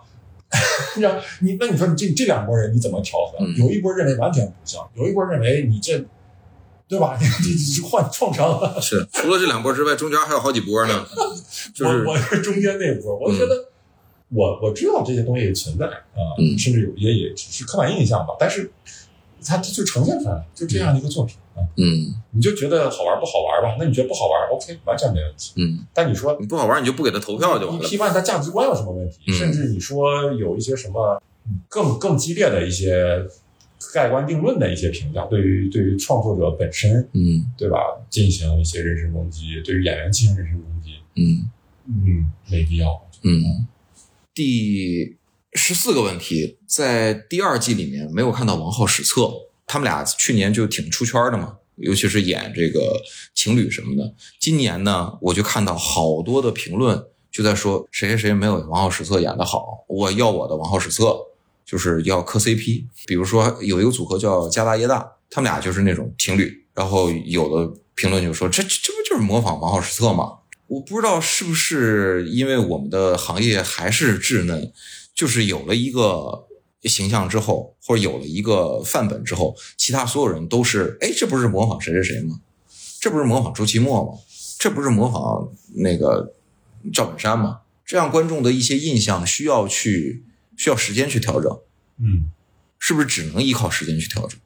[0.98, 3.38] 让 你那你说你这这两拨人你怎么调和？
[3.46, 6.04] 嗯有一波认为完全不像，有一波认为你这，
[6.90, 7.16] 对吧？
[7.20, 8.80] 你你你是患创伤了。
[8.80, 11.06] 是，除了这两波之外，中间还有好几波呢。
[11.72, 13.68] 就是我我是中间那波，我觉得
[14.30, 18.70] 我我知道这些东西存在啊，嗯甚至有些也只是刻板印象吧，但是
[19.44, 23.76] 它它就呈现出来了，就这样一个作品啊，嗯你就觉得好玩不好玩吧？
[23.78, 25.52] 那你觉得不好玩，OK，完全没问题。
[25.56, 27.82] 嗯，但你说你不好玩，你就不给他投票就完了。
[27.82, 29.18] 你批判他价值观有什么问题？
[29.28, 31.22] 嗯甚至你说有一些什么
[31.68, 33.24] 更更激烈的一些
[33.92, 37.78] 盖棺定论的一些评价，对于对于创作者本身，嗯对吧？
[38.08, 41.50] 进行一些人身攻击，对于演员进行人身攻击，嗯
[41.86, 43.00] 嗯，没必要。
[43.22, 43.66] 嗯。
[44.32, 45.16] 第
[45.52, 49.30] 十四个问题，在第二季里面没有看到王浩、史册，
[49.66, 53.02] 他们俩去年就挺出圈的嘛，尤其是演这个
[53.34, 54.14] 情侣什么的。
[54.38, 61.16] 今年呢，我就看到好多的评论就在说谁谁谁没有王浩、史册演的好，我要我的王浩、史册，
[61.70, 62.84] 就是要磕 CP。
[63.06, 70.38] 比如说有一个组合叫家大业大，他们俩就是那种情侣，然后有的评论就说这这这不就是模仿王浩、史册吗？
[70.66, 74.72] 我不知道是不是因为我们的行业还是稚嫩，
[75.14, 76.46] 就是有了一个
[76.82, 82.40] 形象之后，或者有了一个范本之后，其他所有人都是，哎，这不是模仿谁谁谁吗？
[83.00, 84.18] 这不是模仿周奇墨吗？
[84.58, 86.34] 这不是模仿那个
[86.92, 87.60] 赵本山吗？
[87.84, 90.22] 这样观众的一些印象需要去
[90.60, 91.58] 需要时间去调整，
[91.96, 92.30] 嗯，
[92.78, 94.38] 是不是只能依靠时间去调整？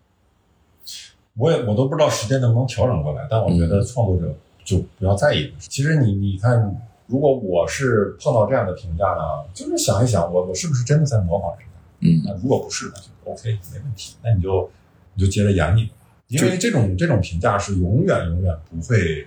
[1.36, 4.32] 我也我都不知道时间能不能调整过来，但我觉得创作者
[4.64, 5.52] 就不要在意。
[5.58, 11.74] 其实你你看，如果我是碰到这样的评价呢，就是想一想，我我是不是真的在模仿人家？
[12.06, 14.70] 嗯那如果不是，那就 OK 没问题，那你就
[15.14, 15.94] 你就接着演你的吧，
[16.28, 19.26] 因为这种这种评价是永远永远不会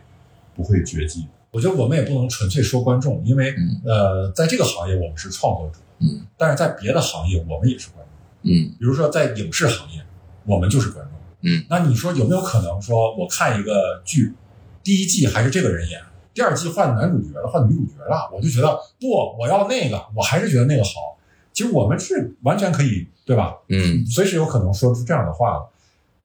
[0.56, 1.28] 不会绝迹的。
[1.52, 8.52] 我觉得我们也不能纯粹说观众，因为、嗯呃，在这个行业我们是创作者，嗯但是在别的行业我们也是观众。
[8.52, 10.02] 嗯比如说在影视行业，
[10.46, 11.14] 我们就是观众。
[11.42, 14.34] 嗯，那你说有没有可能说，我看一个剧，
[14.84, 16.02] 第一季还是这个人演，
[16.34, 21.18] 第二季换男主角了，换女主角了，我就觉得不，我要那个，我还是觉得那个好。
[21.54, 23.56] 其实我们是完全可以，对吧？
[23.70, 25.68] 嗯随时有可能说出这样的话。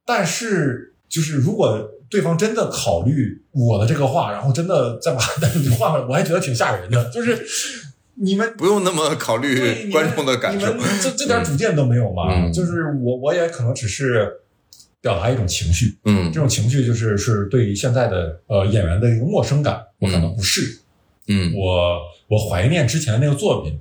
[0.05, 7.09] 但是，就是如果对方真的考虑我的这个话，然后真的再把 男主角换回来，我还觉得挺吓人的。
[7.09, 7.43] 就是
[8.15, 10.81] 你们不用那么考虑观众的感受你。
[10.81, 12.23] 们这这点主见都没有吗？
[12.29, 14.31] 嗯就是我我也可能只是
[15.01, 20.79] 表达一种情绪，嗯这种情绪就是是对于现在的呃演员的一个陌生感，我可能不是，
[21.27, 23.79] 嗯我我怀念之前那个作品，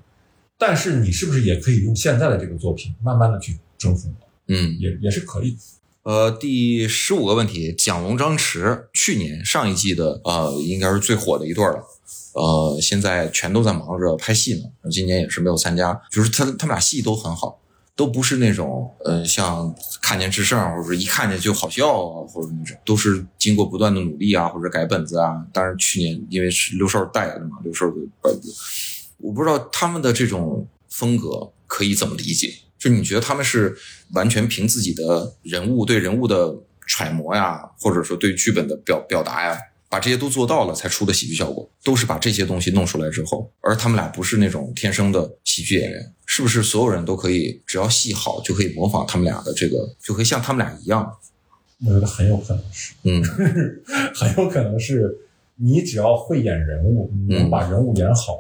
[0.59, 4.26] 但是你是不是也可以用现在的这个作品慢慢的去征服我？
[4.49, 4.76] 嗯。
[4.80, 5.59] 也也是可以的。
[6.05, 11.85] 呃，第十五个问题，蒋龙、张弛去年上一季的呃，应该是最火的一对了。
[12.35, 16.01] 呃，现在全都在忙着拍戏呢，今年也是没有参加。
[16.11, 17.61] 就是他他们俩戏都很好，
[17.95, 25.47] 都不是那种呃像看见智胜或者一看见就好笑啊，或者那种，都是经过不断的努力啊，或者改本子啊。
[25.53, 28.53] 当然去年因为是刘寿带来的嘛，刘寿的本子，
[29.19, 32.53] 我不知道他们的这种风格可以怎么理解？
[32.79, 33.77] 就你觉得他们是
[34.15, 36.53] 完全凭自己的人物对人物的
[36.85, 39.57] 揣摩呀，或者说对剧本的表表达呀，
[39.93, 51.12] 把这些都做到了才出的喜剧效果，都是把这些东西弄出来之后，而他们俩不是那种天生的喜剧演员，是不是所有人都可以只要戏好就可以模仿他们俩的这个，就可以像他们俩一样？
[51.84, 53.22] 我觉得很有可能是，嗯
[54.16, 55.14] 很有可能是
[55.57, 58.38] 你只要会演人物，你能把人物演好，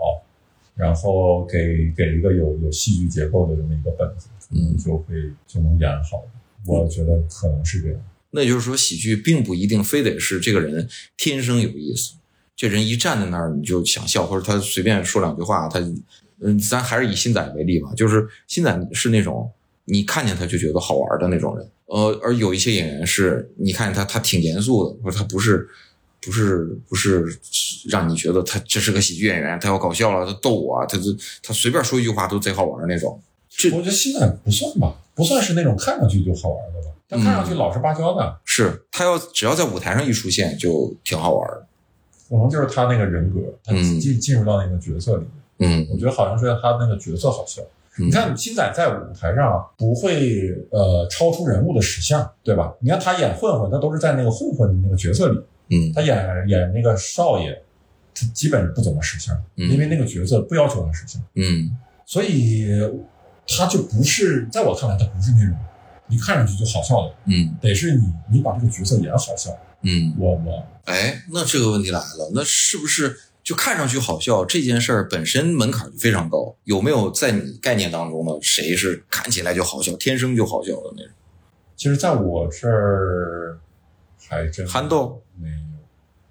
[0.74, 5.14] 然后给给一个有有戏剧结构的这么一个本子，嗯就会
[5.46, 6.24] 就能演好。
[6.64, 8.00] 我觉得可能是这样。
[8.34, 12.14] 那就是说，喜剧并不一定非得是这个人天生有意思，
[12.56, 15.78] 这人一站在那儿你就想笑，或者他随便说两句话，他，
[16.40, 19.50] 嗯，咱还是以新仔为例吧，就是新仔是那种
[19.84, 25.68] 你看见他就觉得好玩的那种人，呃，而有一些演员是你看见他他挺严肃的，或者他不是
[26.20, 27.26] 不是不是
[27.88, 33.20] 让你觉得他这是个喜剧演员，他要搞笑了，他逗我，他就他随便说一句话都贼好玩那种，
[33.50, 36.81] 这我觉得现在不算吧，不算是那种看上去就好玩的，
[37.12, 41.66] 但看上去老实巴交的，是他要只要在舞台上一出现就挺好玩的，
[42.30, 45.30] 可能就是他那个人格，他嗯进进入到那个角色里面。
[45.58, 47.60] 嗯我觉得好像是他那个角色好笑。
[47.62, 52.72] 嗯你看星仔在舞台上不会呃超出人物的实相，对吧？
[52.80, 55.38] 你看他演混混，他都是在那个混混的那个角色里。
[55.68, 57.62] 嗯他演演那个少爷，
[58.14, 62.66] 他基本不怎么实相，嗯因为那个角色不要求他实相，嗯所以
[63.46, 65.54] 他就不是在我看来，他不是那种
[66.12, 69.50] 你看上去就好笑的，嗯得是你你把这个角色演好笑。
[69.80, 70.14] 嗯。
[70.18, 76.54] 我我哎，那这个问题来了，那是不是就看上去好笑这件事儿本身门槛就非常高？
[76.64, 78.32] 有没有在你概念当中呢？
[78.42, 81.12] 谁是看起来就好笑，天生就好笑的那种？
[81.74, 83.58] 其实在我这儿
[84.28, 85.56] 还真憨豆没有。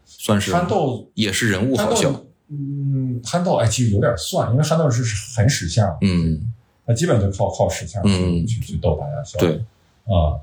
[0.06, 5.04] 算是憨豆也是人物好笑，，嗯，憨豆哎，其实有点算，因为憨豆是
[5.36, 6.54] 很识相，嗯
[6.86, 9.40] 那基本就靠靠识相嗯去去逗大家笑。
[9.40, 9.64] 对，
[10.06, 10.40] 啊，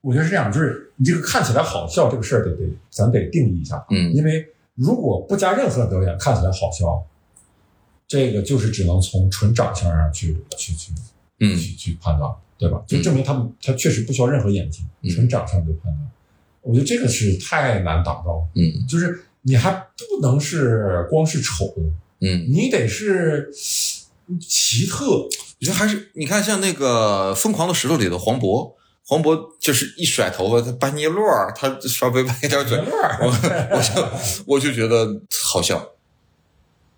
[0.00, 7.04] 我觉得是这样，就是你这个看起来好笑这个事儿得得咱得定义一下，嗯因为如果不加任何表演，看起来好笑，
[8.08, 10.92] 这个就是只能从纯长相上去去去
[11.40, 12.82] 嗯去去判断，对吧？
[12.86, 15.98] 就证明他们他确实不需要任何演技，嗯纯长相就判断。
[16.62, 21.74] 我觉得这个是太难达到，嗯就是你还不能是光是丑，
[22.20, 23.52] 嗯，你得是
[24.40, 25.06] 奇特。
[25.08, 25.28] 我
[25.64, 28.74] 觉得还是你看，像那个《疯狂的石头》里的黄渤，
[29.06, 33.26] 黄渤就是一甩头发，他班尼洛儿，他稍微歪一点嘴，我
[33.70, 34.08] 我就
[34.46, 35.20] 我就觉得
[35.52, 35.90] 好笑。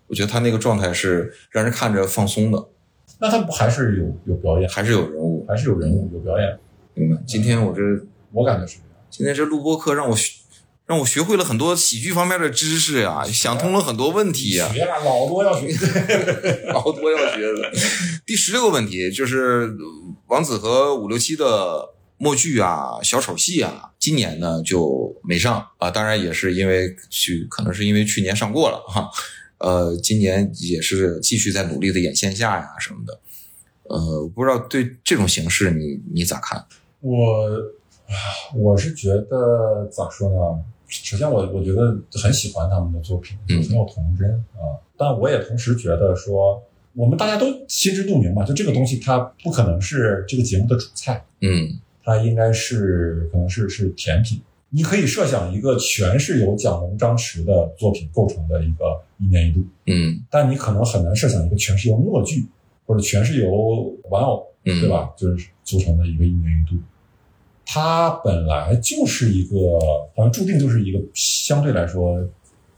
[0.07, 2.67] 我觉得他那个状态是让人看着放松的，
[3.19, 5.43] 那他不还是有有表演，还是有人物。
[5.47, 6.59] 还是有人物有表演？
[6.93, 7.21] 明白？
[7.25, 7.81] 今天我这
[8.31, 8.89] 我感觉是这样。
[9.09, 10.31] 今天这录播课让我学
[10.85, 15.67] 让我学会了很多喜剧方面的知识呀，想通了很多问题呀，学了，老多要学。
[16.71, 17.71] 老多要学的。
[18.27, 19.75] 第十六个问题就是
[20.27, 25.91] 王子和五六七的默剧啊、小丑戏啊，今年呢就没上啊。
[25.91, 29.09] 当然也是因为去，可能是因为去年上过了哈。
[29.57, 33.19] 呃，今年也是继续在努力的演线下呀什么的。
[33.83, 36.65] 呃，不知道对这种形式你你咋看？
[37.01, 37.47] 我
[38.07, 38.13] 啊
[38.55, 40.63] 我是觉得咋说呢？
[40.87, 44.77] 首先我，我觉得很喜欢他们的作品，就嗯很有童真啊。
[44.97, 46.61] 但我也同时觉得说，
[46.93, 54.39] 我们大家都心知肚明嘛，就这个东西它不可能是这个节目的主菜，嗯它应该是可能是是甜品。
[54.69, 62.45] 你可以设想一个全是由蒋龙、张弛的作品构成的一个一年一度，嗯但你可能很难设想一个全是由默剧
[62.85, 63.51] 或者全是由
[64.09, 64.89] 玩偶嗯，对？
[64.89, 65.13] 吧？
[65.17, 66.77] 就是组成的一个一年一度。
[67.65, 69.79] 它本来就是一个，
[70.15, 72.23] 好像注定就是一个相对来说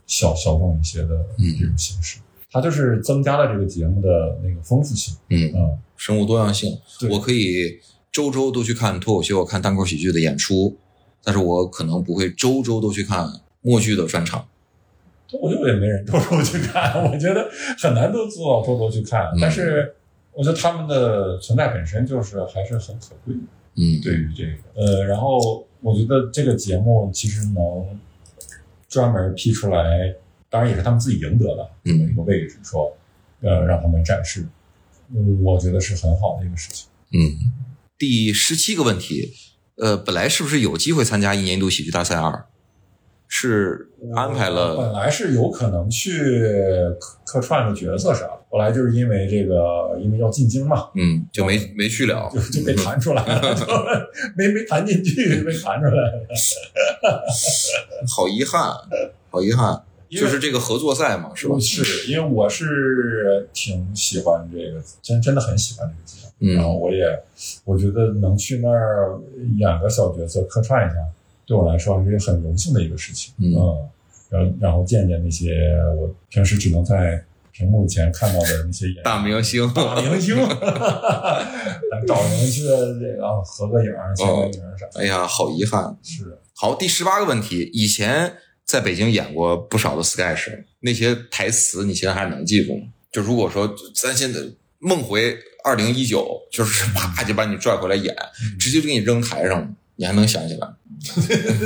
[0.06, 1.08] 小小众一些的
[1.58, 2.20] 这种形式。
[2.50, 5.14] 它就是增加了这个节目的那个丰富性。
[5.28, 7.78] 嗯，嗯，生物多样性，对我可以
[8.18, 10.76] 周周都去看脱口秀、看单口喜剧的演出，
[11.22, 13.24] 但是我可能不会周周都去看
[13.62, 14.44] 默剧的专场。
[15.28, 17.48] 脱口秀也没人周周去看，我觉得
[17.80, 19.26] 很难都做到周周去看。
[19.26, 19.94] 嗯但是
[20.32, 23.40] 我觉得他们的存在本身就是还是很可贵的。
[23.76, 27.86] 嗯，对于这个，呃，然后我觉得这个节目其实能
[28.88, 30.12] 专门批出来，
[30.50, 32.92] 当然也是他们自己赢得的这么一个位置，说，
[33.42, 34.44] 呃，让他们展示，
[35.14, 36.88] 嗯我觉得是很好的一个事情。
[37.12, 37.52] 嗯，
[37.98, 39.34] 第十七个问题，
[39.76, 42.46] 呃，本来是不是有机会参加一年一度喜剧大赛二？
[43.30, 46.40] 是安排了，本来是有可能去
[46.98, 52.40] 客客串个角色啥的，后来就是因为这个，因为要进京嘛，嗯，就没没去了就。
[52.40, 53.66] 就被弹出来了，就
[54.34, 56.26] 没没弹进去，被弹出来了。
[58.08, 58.72] 好遗憾，
[59.28, 61.58] 好遗憾，就是这个合作赛嘛，是吧？
[61.60, 66.27] 是因为我是挺喜欢这个，真真的很喜欢这个节目。
[66.40, 67.04] 嗯然后我也
[67.64, 69.18] 我觉得能去那儿
[69.56, 70.96] 演个小角色客串一下，
[71.46, 73.32] 对我来说还是很荣幸的一个事情。
[73.38, 73.52] 嗯
[74.30, 80.36] 然后然后见见那些我平时只能在屏幕前看到的那些演员大明星，大明星，
[82.06, 85.00] 找人去这个合个影儿、签个名儿啥的。
[85.00, 85.96] 哎呀，好遗憾。
[86.02, 88.34] 是，好，第十八个问题，以前
[88.64, 92.82] 在北京演过不少的 sketch，那些台词你现在还能记住吗？
[93.10, 94.40] 就如果说咱现在
[94.78, 98.14] 梦回二零一九，就是啪就把你拽回来演，
[98.58, 100.68] 直接就给你扔台上，你还能想起来？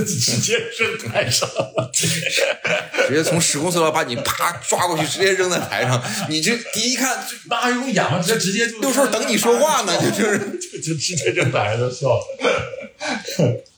[0.05, 1.49] 直接扔台上。
[3.09, 8.23] 直接从时空隧道把你啪抓过去，直接扔在台上，你这第一看就那还用演吗？
[8.25, 12.25] 这直接就六兽等你说话呢，就就是 就就直接扔台上就笑了。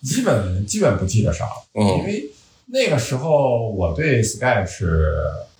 [0.03, 2.31] 基本基本不记得啥了，因嗯为
[2.67, 4.85] 那个时候我对 Sketch，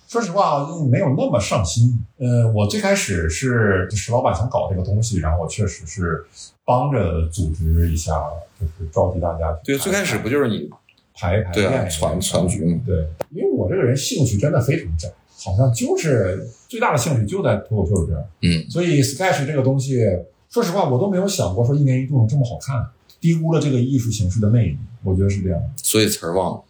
[0.07, 1.99] 说实话没有那么上心。
[2.17, 6.25] 呃，我最开始是石老板想搞这个东西，然后我确实是
[6.63, 8.13] 帮着组织一下，
[8.59, 10.69] 就是召集大家去对，最开始不就是你
[11.13, 12.79] 排一排练一传传局嘛？
[12.85, 18.25] 对，因为我这个人兴趣真的非常窄，好像就是最大的兴趣就在脱口秀这儿。
[18.41, 20.05] 嗯所以 sketch 这个东西，
[20.49, 22.87] 说实话我都没有想过说一年一度能这么好看，
[23.19, 24.77] 低估了这个艺术形式的魅力。
[25.03, 25.61] 我觉得是这样。
[25.77, 26.63] 所以词儿忘了。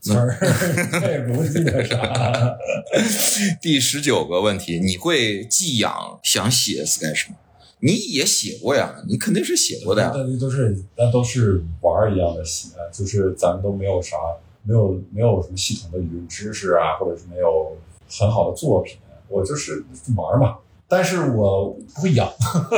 [0.02, 0.34] 词儿
[1.00, 2.56] 对不记得啥，
[3.60, 7.36] 第十九个问题，你会寄养想写 sketch 吗？
[7.80, 10.10] 你也写过呀，你肯定是写过的呀。
[10.14, 14.16] 那都是那都是玩儿一样的写，就是咱们都没有啥，
[14.62, 17.76] 没有没有什么系统的理论知识啊，或者是没有
[18.08, 18.96] 很好的作品，
[19.28, 19.84] 我就是
[20.16, 20.56] 玩儿嘛。
[20.88, 22.26] 但是我不会养，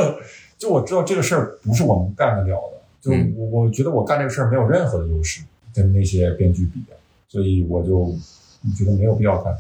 [0.59, 5.41] 就我知道这个事儿不是我能干得了的，就嗯我我觉得我干这个事儿没有任何的优势
[5.73, 6.81] 跟那些编剧比，
[7.33, 8.15] 所以我就
[8.77, 9.57] 觉得没有必要干。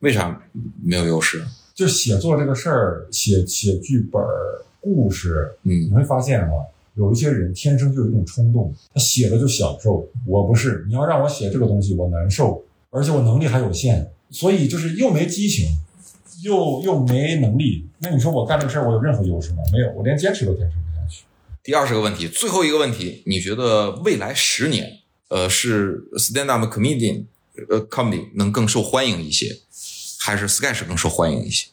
[0.00, 0.42] 为啥
[0.82, 1.42] 没有优势？
[1.74, 6.50] 就写作这个事儿，写写剧本儿、故事，嗯你会发现啊，
[6.96, 10.06] 有一些人天生就有一种冲动，他写了就享受。
[10.26, 15.66] 我不是，你要让我写这个东西，我难受，而且我能力还有限，所以就是又没激情，
[16.42, 17.88] 又又没能力。
[18.00, 19.62] 那你说我干这个事儿，我有任何优势吗？
[19.72, 21.24] 没有，我连坚持都坚持不下去。
[21.62, 24.98] 第二十个问题，最后一个问题，你觉得未来十年，
[25.34, 27.24] 呃，是 stand up comedian
[27.68, 29.58] 呃 comedy 能更受欢迎一些，
[30.20, 31.66] 还是 sketch 更受欢迎一些？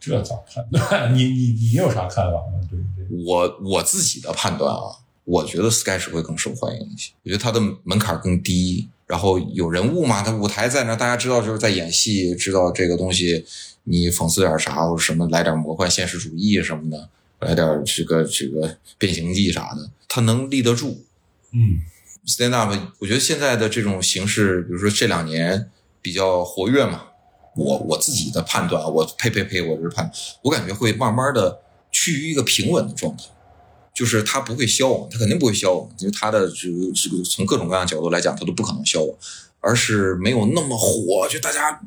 [0.00, 1.14] 这咋判断？
[1.14, 2.58] 你你你有啥看法吗？
[2.68, 3.22] 对于这个？
[3.24, 13.46] 我我自己的判断啊，我觉得 sketch 会更受欢迎一些，我觉得它的门槛更低，然后有人物嘛，它舞台在那，大家知道就是在演戏，知道这个东西
[13.84, 17.08] 你讽刺点啥或者什么，来点魔幻现实主义什么的，
[17.38, 21.04] 来点这个这个变形记啥的，它能立得住。
[21.52, 21.78] 嗯
[22.26, 25.70] stand up，我觉得现在的这种形式，比如说这两年
[26.02, 27.04] 比较活跃嘛，
[27.56, 30.10] 我我自己的判断啊，我呸呸呸，我这是判，
[30.42, 31.60] 我感觉会慢慢的
[31.92, 33.24] 趋于一个平稳的状态，
[33.94, 39.16] 就是它不会消亡，它肯定不会消亡，因为它的这个这个从各种各样角度来讲，它都不可能消亡，
[39.60, 41.80] 而是没有那么火，就大家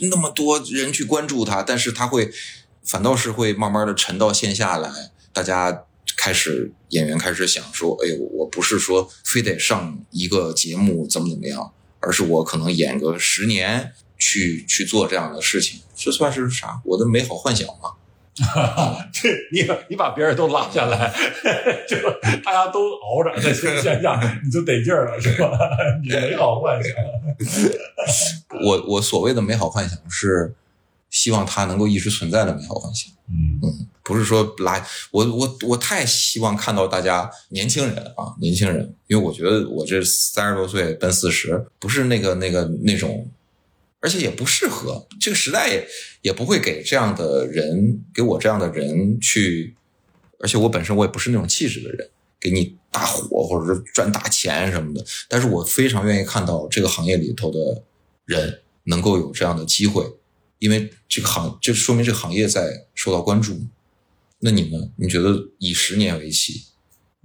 [0.00, 2.30] 那么多人去关注它，但是它会
[2.84, 5.84] 反倒是会慢慢的沉到线下来，大家
[6.16, 16.80] 开始演员开始想说，哎，我不是说非得上一个节目怎么怎么样，而是我可能演个十年去去做这样的事情，这算是啥？
[16.84, 17.92] 我的美好幻想嘛。
[19.14, 21.10] 这你你把别人都拉下来，
[21.88, 21.96] 就
[22.44, 25.58] 大家都熬着在线线下， 你就得劲儿了，是吧？
[26.02, 26.92] 你美好幻想。
[28.62, 30.54] 我我所谓的美好幻想是
[31.10, 33.86] 希望它能够一直存在的美好幻想，嗯。
[34.02, 43.28] 不是说来我我我太希望看到大家年轻人啊，年轻人，因为我觉得我这三十多岁奔四十，不是那个那个那种，
[43.98, 45.08] 而且也不适合。
[45.20, 45.84] 这个时代也
[46.22, 49.74] 也不会给这样的人，给我这样的人去，
[50.38, 57.82] 而且我本身我也不是那种气质的人，给你大火或者是赚大钱什么的，但是我非常愿意看到这个行业里头的
[58.24, 60.04] 人能够有这样的机会，
[60.58, 63.58] 因为这个行，这说明这个行业在受到关注。
[64.40, 64.90] 那你呢？
[64.96, 66.62] 你觉得以十年为期？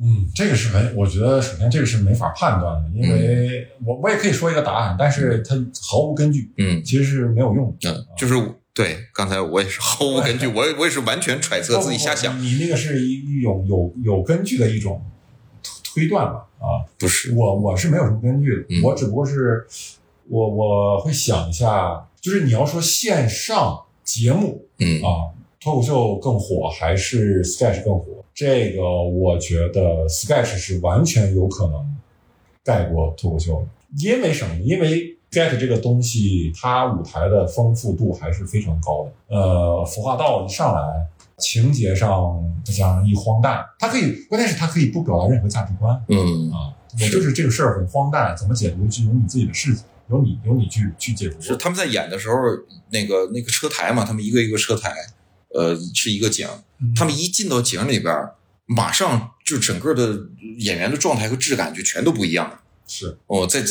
[0.03, 7.91] 嗯，这个是没，我觉得首先这个是没法判断的，因为我我也可以说一个答案，但是它毫无根据，嗯其实是没有用的。
[7.91, 8.33] 嗯，就是
[8.73, 15.05] 对，刚才我也是毫无根据， 我也我也是完全揣测自己瞎想，你那个是一一种有有根据的一种
[15.61, 16.47] 推推断吧？
[16.59, 19.67] 啊，不是，我我是没有什么根据的，嗯我只不过是
[20.29, 28.05] 我我会想一下，就是你要说线上节目嗯啊，脱口秀更火还是 sketch 更火？
[28.33, 31.97] 这个我觉得 sketch 是完全有可能
[32.63, 33.67] 盖过脱口秀的，
[34.03, 34.55] 因为什么？
[34.63, 39.35] 因为 sketch 这个东西，它舞台的丰富度还是非常高的。
[39.35, 40.81] 呃，服化道一上来，
[41.37, 46.01] 情节上再加上一荒诞，它可以，关键是它可以不表达任何价值观。
[46.07, 51.41] 嗯，啊，也就是这个事儿很荒诞，怎么解读就由你自己的事情，由你由你去去解读。
[51.41, 52.35] 是他们在演的时候，
[52.91, 54.93] 那个那个车台嘛，他们一个一个车台，
[55.55, 56.47] 呃，是一个景，
[56.79, 58.13] 嗯他们一进到景里边，
[58.65, 60.19] 马上就整个的
[60.57, 62.59] 演员的状态和质感就全都不一样了。
[62.87, 63.69] 是哦，在这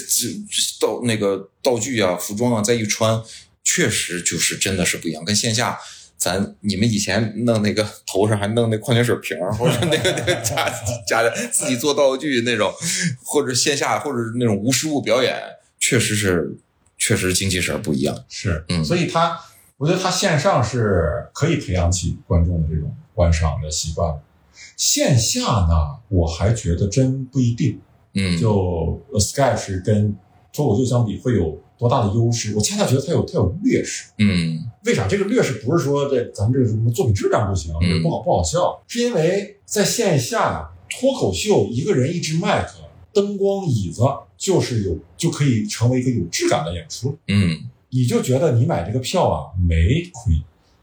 [0.80, 3.22] 道那个道具啊、服装啊再一穿，
[3.62, 5.78] 确实就是真的是不一样，跟线下。
[6.16, 10.70] 咱你们以前弄那个头上还弄那矿泉水瓶，或者那个那个假
[11.08, 12.70] 假的自己做道具那种，
[13.24, 15.34] 或者线下或者那种无实物表演，
[15.90, 16.56] 确实是
[16.96, 18.16] 确实精气神儿不一样。
[18.28, 19.36] 是，嗯所以他，
[19.76, 24.14] 我觉得他线上是可以培养起观众的这种观赏的习惯。
[24.76, 27.80] 线下呢，我还觉得真不一定。
[28.14, 30.16] 嗯，就呃 sketch 跟
[30.52, 32.54] 脱口秀相比会有多大的优势？
[32.54, 34.10] 我恰恰觉得它有它有劣势。
[34.18, 35.08] 嗯为啥？
[35.08, 42.74] 这个劣势不是说这咱们这个什么作品质量不行，嗯不好不好笑，是因为在线下脱口秀一个人一支麦克，
[43.12, 44.02] 灯光椅子
[44.40, 47.58] 就是有就可以成为一个有质感的演出，嗯
[47.90, 49.76] 你就觉得你买这个票啊没
[50.12, 50.32] 亏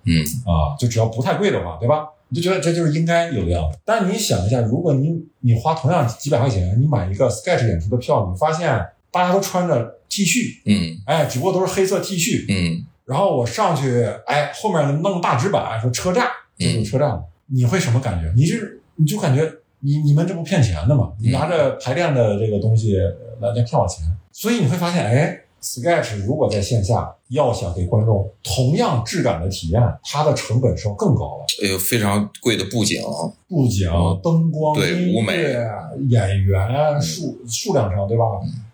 [0.06, 2.06] 嗯啊，就只要不太贵的话，对吧？
[2.30, 3.80] 你就觉得这就是应该有的样子。
[3.84, 8.68] 但是你想一下，如果你你花同样几百块钱，你买一个 sketch 演出的票，你发现
[9.10, 16.28] 大家都穿着 T 恤，嗯哎，只不过都是黑色 T 恤，嗯然后我上去，哎，后面弄大纸板说车站，
[16.58, 18.32] 这就是车站了，你会什么感觉？
[18.36, 19.50] 你是你就感觉
[19.80, 21.14] 你你们这不骗钱的吗？
[21.22, 22.98] 你拿着排练的这个东西
[23.40, 33.02] 来来骗我钱，所以你会发现，哎，sketch 如果在线下要想给观众同样质感的体验，它的成本是更高了，哎呦，非常贵的布景，
[33.48, 33.90] 布景、
[34.24, 35.68] 灯光、对音舞美乐、
[36.10, 38.26] 演员数数量上，对吧？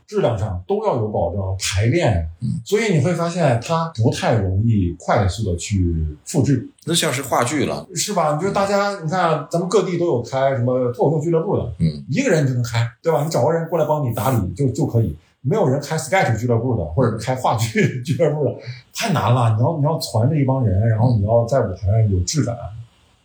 [0.07, 7.88] 质量上都要有保证，排练，嗯所以你会发现它不太容易快速的去复制，那像是话剧了。
[7.95, 8.35] 是吧？
[8.35, 13.23] 你就大家，你看咱们各地都有开什么脱口秀俱乐部的，嗯一个人就能开，对吧？
[13.23, 18.55] 你找个人过来帮你打理就就可以，没有人开 sketch 俱乐部的，或者是开话剧俱乐部的，
[18.93, 19.55] 太难了。
[19.57, 22.55] 你要你要攒着一帮人，然后你要在舞台上有质感，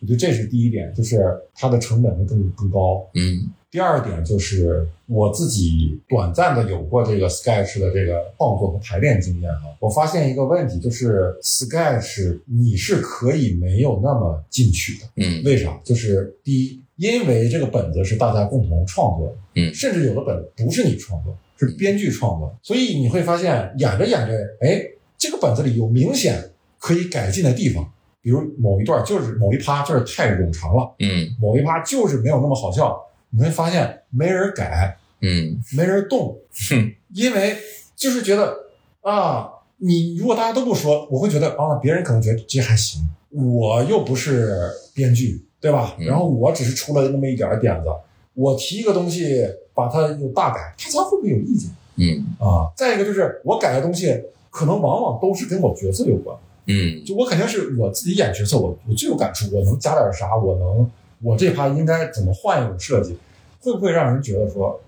[0.01, 1.23] 我觉得这是第一点，就是
[1.53, 3.05] 它的成本会更更高。
[3.15, 15.43] 嗯第二点就是我自己短暂的有过这个 sketch 的这个创作和排练经验啊，我发现一个问题，就是 sketch 你是可以没有那么进取的，嗯。
[15.45, 15.79] 为啥？
[15.83, 19.73] 就是第一，因为这个本子是大家共同创作的，嗯。
[19.73, 24.83] 甚至有的本不是你创作，是编剧创作，所以你会发现演着演着，哎，
[25.15, 26.43] 这个本子里有明显
[26.79, 27.87] 可以改进的地方，
[28.19, 30.95] 比如某一段就是某一趴就是太冗长了。
[30.97, 31.27] 嗯。
[31.39, 32.99] 某一趴就是没有那么好笑，
[33.31, 36.37] 你会发现没人改，嗯没人动，
[36.69, 37.57] 哼 因为
[37.95, 38.55] 就是觉得
[39.01, 43.01] 啊，你如果大家都不说，我会觉得啊，别人可能觉得这还行，
[43.31, 45.95] 我又不是编剧，对吧？
[45.99, 47.87] 嗯然后我只是出了那么一点儿点子，
[48.33, 52.71] 我提一个东西，把它有大改，大家会不会有意见嗯啊？
[52.75, 56.37] 再一个就是我改的东西，可能往往都是跟我角色有关。
[56.71, 60.35] 嗯就我肯定是我自己演角色，我我最有感触，我能加点啥？
[60.37, 60.89] 我能
[61.21, 63.17] 我这趴应该怎么换一种设计？
[63.61, 64.79] 会不会让人觉得说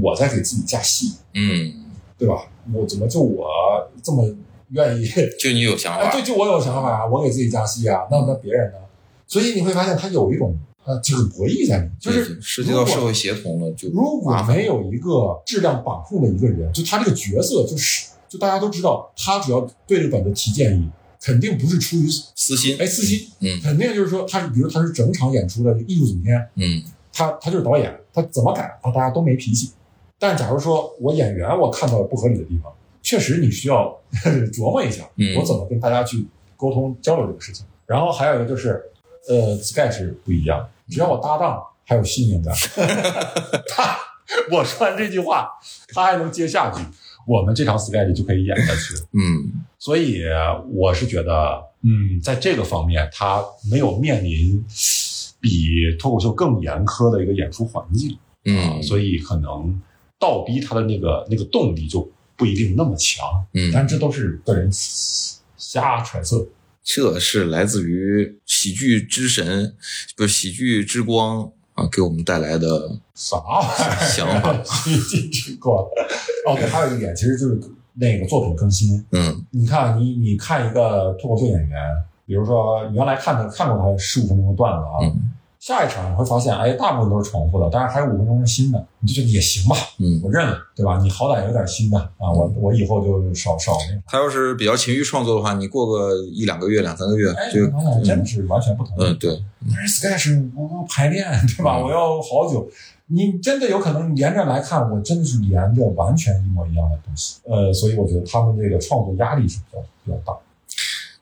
[0.00, 1.72] 我在给自己加戏，嗯，
[2.16, 2.46] 对吧？
[2.72, 3.48] 我怎么就我
[4.02, 4.24] 这么
[4.68, 5.04] 愿意？
[5.40, 8.78] 就你有想哎，法对，，就我有想法啊，我给自己加戏啊，那那别人呢？
[9.26, 20.88] 所以你会发现他有一种呃这个博弈在里面，就是涉及到社会协同了，就如果没有一个质量把控的一个人，就他这个角色就是就大家都知道，他只要对这个本子提建议，
[21.22, 23.60] 肯定不是出于私心，哎私心，嗯。
[23.62, 26.82] 肯定就是说他是，比如他是整场演出的艺术总监，嗯。
[27.12, 29.72] 他他就是导演，他怎么改，他大家都没脾气。
[30.18, 32.72] 但假如说我演员，我看到了不合理的地方，
[33.02, 33.98] 确实你需要
[34.52, 35.36] 琢磨一下，嗯。
[35.36, 36.26] 我怎么跟大家去
[36.56, 37.64] 沟通交流这个事情。
[37.86, 38.80] 然后还有一个就是，
[39.28, 42.54] 呃，sketch 不一样，只要我搭档还有信念感，
[43.68, 43.96] 他
[44.52, 45.50] 我说完这句话，
[45.92, 46.80] 他还能接下句，
[47.26, 49.00] 我们这场 sketch 就可以演下去了。
[49.12, 50.22] 嗯所以
[50.70, 54.62] 我是觉得，嗯，在这个方面，他没有面临
[55.40, 59.80] 比脱口秀更严苛的一个演出环境啊，嗯，所以可能
[60.18, 63.24] 倒逼他的那个那个动力就不一定那么强。
[63.54, 64.68] 嗯，但这都是个人
[65.56, 66.46] 瞎揣测。
[66.82, 69.74] 这是来自于喜剧之神，
[70.14, 74.06] 不是喜剧之光啊，给我们带来的啥玩意儿？
[74.06, 75.82] 想法 喜剧之光。
[76.46, 77.58] 哦，对，还有一点，其实就是
[77.94, 79.04] 那个作品更新。
[79.12, 81.78] 嗯你看，你你看一个脱口秀演员，
[82.26, 90.98] 比如说你原来看的看过他十五分钟的段子啊，嗯下一场你会发现，哎，大部分都是重复的，但是还有五分钟是新的，你就觉得也行吧，嗯，我认了，对吧？
[91.02, 94.02] 你好歹有点新的啊，我我以后就少少那个。
[94.06, 97.50] 他要是比较勤于创作的话，你过个一两个月、两三个月哎，
[98.02, 98.94] 真的是完全不同。
[99.00, 99.38] 嗯对，
[99.70, 101.76] 但是 sketch 我要排练，对吧？
[101.76, 102.66] 嗯我要好久。
[103.12, 107.40] 你真的有可能连着来看，我真的是连着完全一模一样的东西。
[107.44, 110.38] 呃，所以我觉得他们这个创作压力是比较比较大。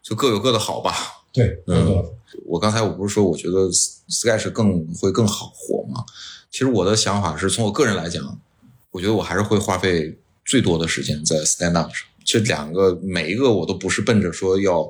[0.02, 0.92] 就各有各的好吧。
[1.32, 2.14] 对，嗯这个
[2.46, 3.68] 我刚才我不是说我觉得
[4.08, 6.04] Sketch 更会更好火吗？
[6.50, 8.38] 其实我的想法是从我个人来讲，
[8.90, 12.06] 我觉得我还是会花费最多的时间在 Stand Up 上。
[12.24, 14.86] 这两个每一个我都不是奔着说要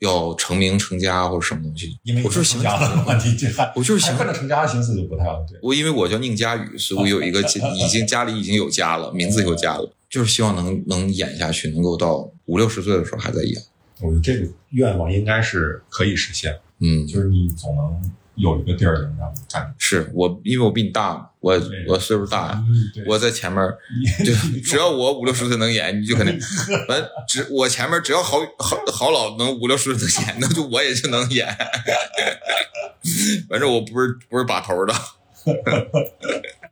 [0.00, 3.02] 要成名成家或者什么东西，因为我就是喜成家
[3.74, 5.58] 我就是喜欢还奔着成家的心思就不太对。
[5.62, 7.40] 我因为我叫宁佳宇，所以我有一个
[7.76, 13.60] 已经家里已经有家了，名字有家了，就是希望能能演下去，能够到五六十岁的时候还在演。
[14.00, 19.74] 我觉得这个愿望应该是可以实现，嗯，就是你总能有一个地儿能让你站。
[19.78, 22.62] 是我因为我比你大，我我岁数大，
[23.06, 23.76] 我在前面儿，
[24.24, 26.38] 就只要我五六十岁能演，你就肯定，
[26.88, 31.46] 完只我前面只要好好好老能五六十岁能演，那就我也就能演。
[33.48, 34.94] 反正我不是不是把头的。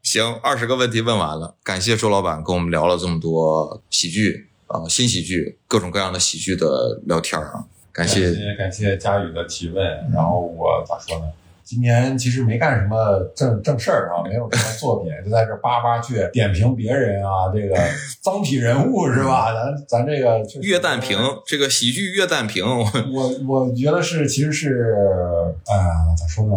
[0.02, 8.06] 行，二十个问题问完了，感谢周老板跟我们聊了这么多喜剧啊、新喜剧，各种各样的喜剧的聊天啊，感。
[8.06, 11.26] 谢感谢佳宇的提问，然后我咋说呢？
[11.64, 17.74] 今年其实没干什么正正事儿啊，没有什么作品，就在这叭叭去点评别人啊，这个
[18.22, 19.52] 脏痞人物是吧？
[19.54, 23.30] 咱咱这个确实岳淡平，这个喜剧越淡平，我我
[23.66, 24.94] 我觉得是其实是
[25.66, 26.54] 啊、咋说呢？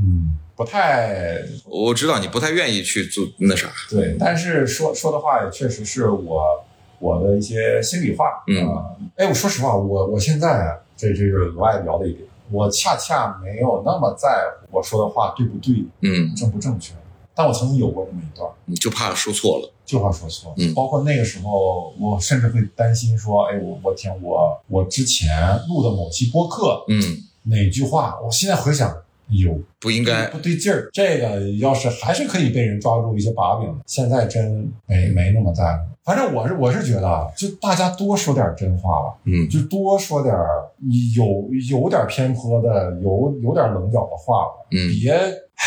[0.00, 6.64] 嗯，不太我知道你不太愿意去做那啥，对，但是说说的话也确实是我
[7.00, 8.26] 我的一些心里话。
[8.46, 8.86] 嗯啊
[9.16, 14.28] 哎，我说实话，我我现在啊，这这是额外聊的一点，我恰恰没有那么在
[14.60, 16.94] 乎我说的话对不对、嗯，正不正确。
[17.36, 20.54] 但我曾经有过这么一段，你就怕说错了，就怕说错。
[20.56, 27.02] 嗯包括那个时候，我甚至会担心说，哎，我我天，我我之前录的某期播客嗯，
[27.42, 28.96] 哪句话，我现在回想，
[29.30, 30.88] 有不应该不对劲儿。
[30.92, 35.93] 这个要是还是可以被人抓住一些把柄的，现在真没没那么在乎。
[36.04, 40.68] 反正我是我是觉得啊，就大家多说点真话吧，嗯就多说点儿
[41.16, 45.64] 有有点偏颇的、有有点棱角的话吧，嗯，别唉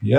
[0.00, 0.18] 别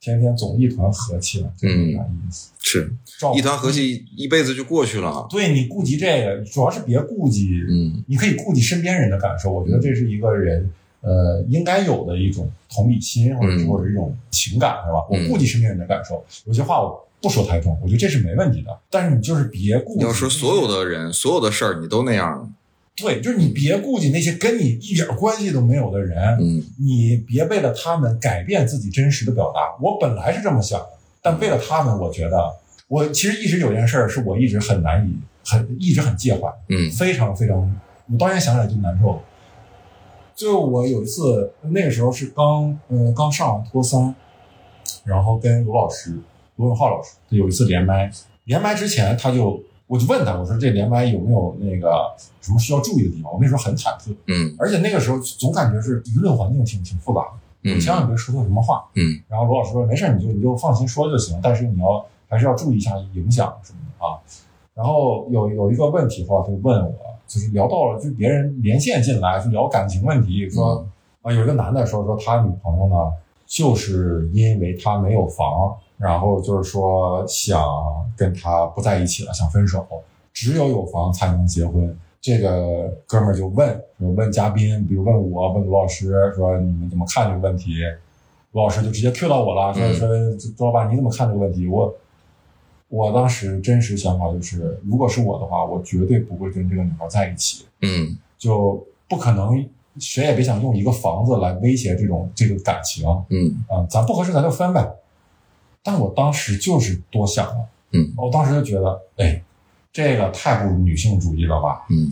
[0.00, 2.50] 天天总一团和气了，这没啥意思。
[2.58, 5.26] 是照一团和气，一辈子就过去了。
[5.28, 9.50] 对你顾及这个，主要是别顾及，嗯你可以顾及身边人的感受。
[9.50, 10.70] 我觉得这是一个人
[11.00, 15.04] 呃应该有的一种同理心，或者是嗯或者一种情感，是吧？
[15.10, 18.78] 我嗯顾及身边人的感受，有些话我不说太重，我觉得这是没问题的。
[18.90, 22.52] 但是你就是别顾及，要说所有的人、所有的事儿，你都那样，
[22.96, 29.76] 对，就是你别顾及那些跟你一点关系都没有的人，嗯你别为了他们改变自己真实的表达。
[29.80, 30.88] 我本来是这么想的，
[31.22, 32.54] 但为了他们，我觉得
[32.88, 35.14] 我其实一直有件事儿是我一直很难以
[35.44, 37.56] 很一直很介怀，嗯非常非常，
[38.10, 39.20] 我到现在想起来就难受。
[40.34, 44.14] 就我有一次，那个时候是刚呃刚上完托三，
[45.04, 46.18] 然后跟罗老师
[46.60, 48.10] 罗永浩老师有一次连麦，
[48.44, 53.32] 连麦之前他就我就问他，我说这连麦有没有那个什么需要注意的地方？
[53.32, 57.30] 我那时候很忐忑，嗯而且那个时候总感觉是舆论环境挺挺复杂的，
[57.64, 58.84] 嗯你千万别说错什么话。
[58.94, 64.20] 嗯然后罗老师说没事，你就你就放心说就行，但是你要还是要注意一下影响什么的啊。
[64.74, 66.94] 然后有有一个问题的话，就问我，
[67.26, 70.86] 就是聊到了，就别人连线进来就聊感情问题，说
[71.22, 72.94] 啊有一个男的说说他女朋友呢，
[73.44, 77.62] 就是因为他没有房，然后就是说想
[78.16, 79.86] 跟他不在一起了，想分手，
[80.32, 81.94] 只有有房才能结婚。
[82.22, 83.68] 这个哥们儿就问，
[83.98, 87.76] 说问嘉宾，比如问我，问卢老师，说你们怎么看这个问题？
[88.52, 90.08] 卢老师就直接 Q 到我了，说嗯说
[90.56, 91.66] 周老板你怎么看这个问题？
[91.68, 91.94] 我
[92.88, 99.64] 我当时真实想法就是，如果是我的话，我绝对不会跟这个女孩在一起，嗯就不可能，
[99.98, 104.86] 谁也别想用一个房子来威胁这种这个感情嗯啊、嗯咱不合适咱就分呗。
[105.82, 109.42] 但我当时就是多想了，嗯我当时就觉得，哎，
[109.92, 111.86] 这个太不女性主义了吧？
[111.90, 112.08] 嗯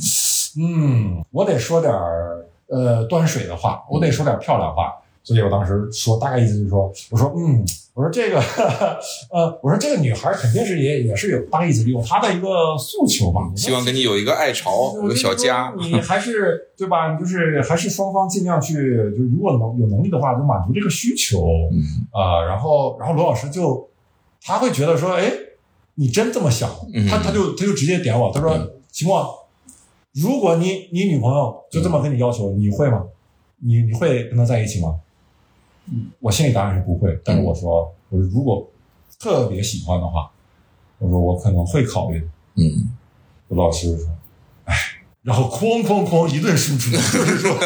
[0.59, 4.95] 嗯，我得说点儿呃端水的话，我得说点漂亮话。
[5.29, 8.41] 所以我当时说，大概意思就是说，我说嗯，我说这个
[9.31, 13.43] 呃，我说这个女孩肯定是也也是有大概意思，有她的一个诉求吧。
[13.55, 15.75] 希望跟你有一个爱巢，有个小家。
[15.79, 17.13] 你还是对吧？
[17.13, 18.73] 你就是还是双方尽量去，
[19.15, 23.87] 就如果能有能力的话，就满足这个需求嗯啊、然后，然后罗老师就
[24.41, 25.31] 他会觉得说，哎，
[25.97, 26.71] 你真这么想？
[26.95, 29.47] 嗯他他就他就直接点我，他说嗯：“秦墨，
[30.15, 33.05] 如果你你女朋友就这么跟你要求，你会吗？
[33.61, 34.95] 你你会跟她在一起吗？”
[35.91, 38.71] 嗯我心里答案是不会，但是我说，我说如果
[39.19, 40.31] 特别喜欢的话，
[40.99, 42.19] 我说我可能会考虑。
[42.57, 42.91] 嗯
[43.49, 44.09] 罗老师就说
[44.67, 44.75] ：“哎，
[45.23, 47.57] 然后哐哐哐一顿输出，就是说，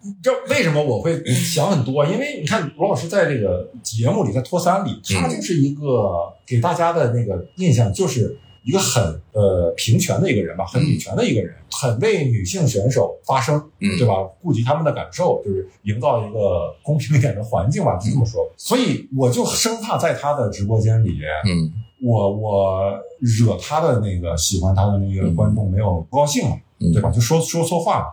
[0.00, 2.06] 你知道为什么我会想很多？
[2.06, 9.02] 因为你看罗老师在这个节目里，在托三里，他就是一个给大家的那个印象就是。”一个很
[9.32, 14.14] 呃平权的一个人吧，很女权的一个人，很为女性选手发声，嗯对吧？
[14.40, 18.48] 顾及他们的感受，就是营造一个公平一点的环境吧，就这么说。
[18.56, 21.72] 所以我就生怕在他的直播间里，嗯
[22.04, 27.10] 我我惹他的那个喜欢他的那个观众没有不高兴了，嗯对吧？
[27.10, 28.06] 就说说错话了。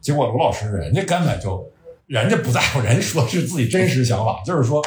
[0.00, 1.66] 结果罗老师人家根本就，
[2.06, 4.82] 人家不在乎，人家说是自己真实想法，就是说，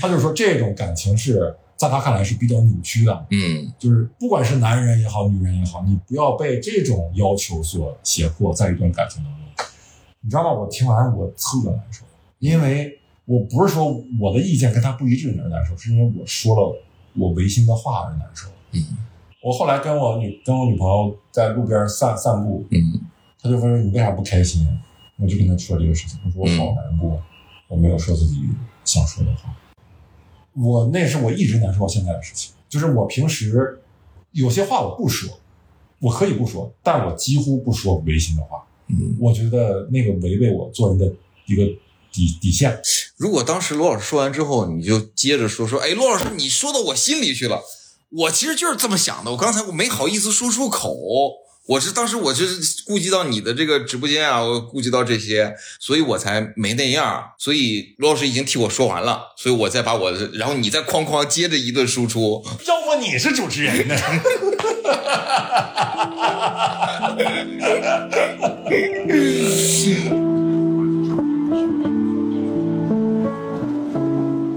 [0.00, 9.66] 他就说这种感情是在他看来是比较扭曲的，嗯就是不管是男人也好，女人也好，你不要被这种要求所胁迫，在一段感情当中，
[10.20, 10.52] 你知道吗？
[10.52, 12.04] 我听完我特难受，
[12.38, 16.80] 因为我不是说我的意见跟他不一致而难受，是因为我说了
[17.14, 18.48] 我违心的话而难受。
[18.70, 18.80] 嗯
[19.42, 22.78] 我后来跟我女跟我女朋友在路边散散步，嗯
[23.42, 24.64] 她就问你为啥不开心？
[25.16, 27.20] 我就跟她说这个事情，我说我好难过，
[27.66, 28.48] 我没有说自己
[28.84, 29.52] 想说的话。
[30.54, 33.80] 我那是我一直难受到现在的事情，就是我平时
[34.32, 35.38] 有些话我不说，
[35.98, 38.64] 我可以不说，但我几乎不说违心的话。
[38.88, 39.16] 嗯。
[39.20, 41.12] 我觉得那个违背我做人的
[41.46, 41.64] 一个
[42.12, 42.80] 底底线。
[43.16, 47.62] 如果当时罗老师说完之后，你就接着说说，哎，罗老师，你说到我心里去了。
[48.10, 50.94] 我其实就是这么想的，我刚才我没好意思说出口。
[51.66, 52.44] 我是当时我是
[52.84, 57.22] 顾及到你的这个直播间啊，我顾及到这些，所以我才没那样。
[57.38, 62.44] 所以罗老师已经替我说完了，所以我再把我的，然后你再哐哐接着一顿输出。
[62.66, 63.94] 要不你是主持人呢？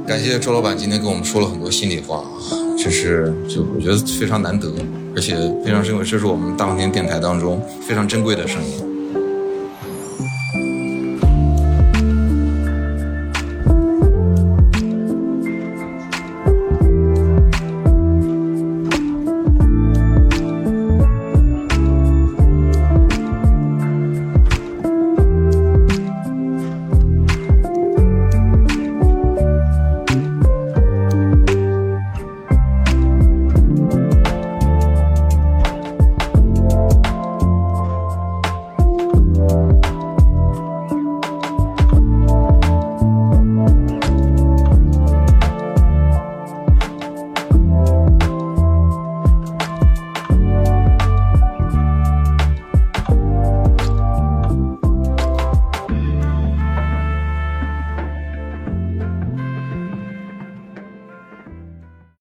[0.08, 2.24] 感谢周老板今天跟我们说了很多心里话，
[2.78, 4.72] 这是就我觉得非常难得，
[5.16, 8.95] 而且非常珍贵，这是我们大风天电台当中非常珍贵的声音。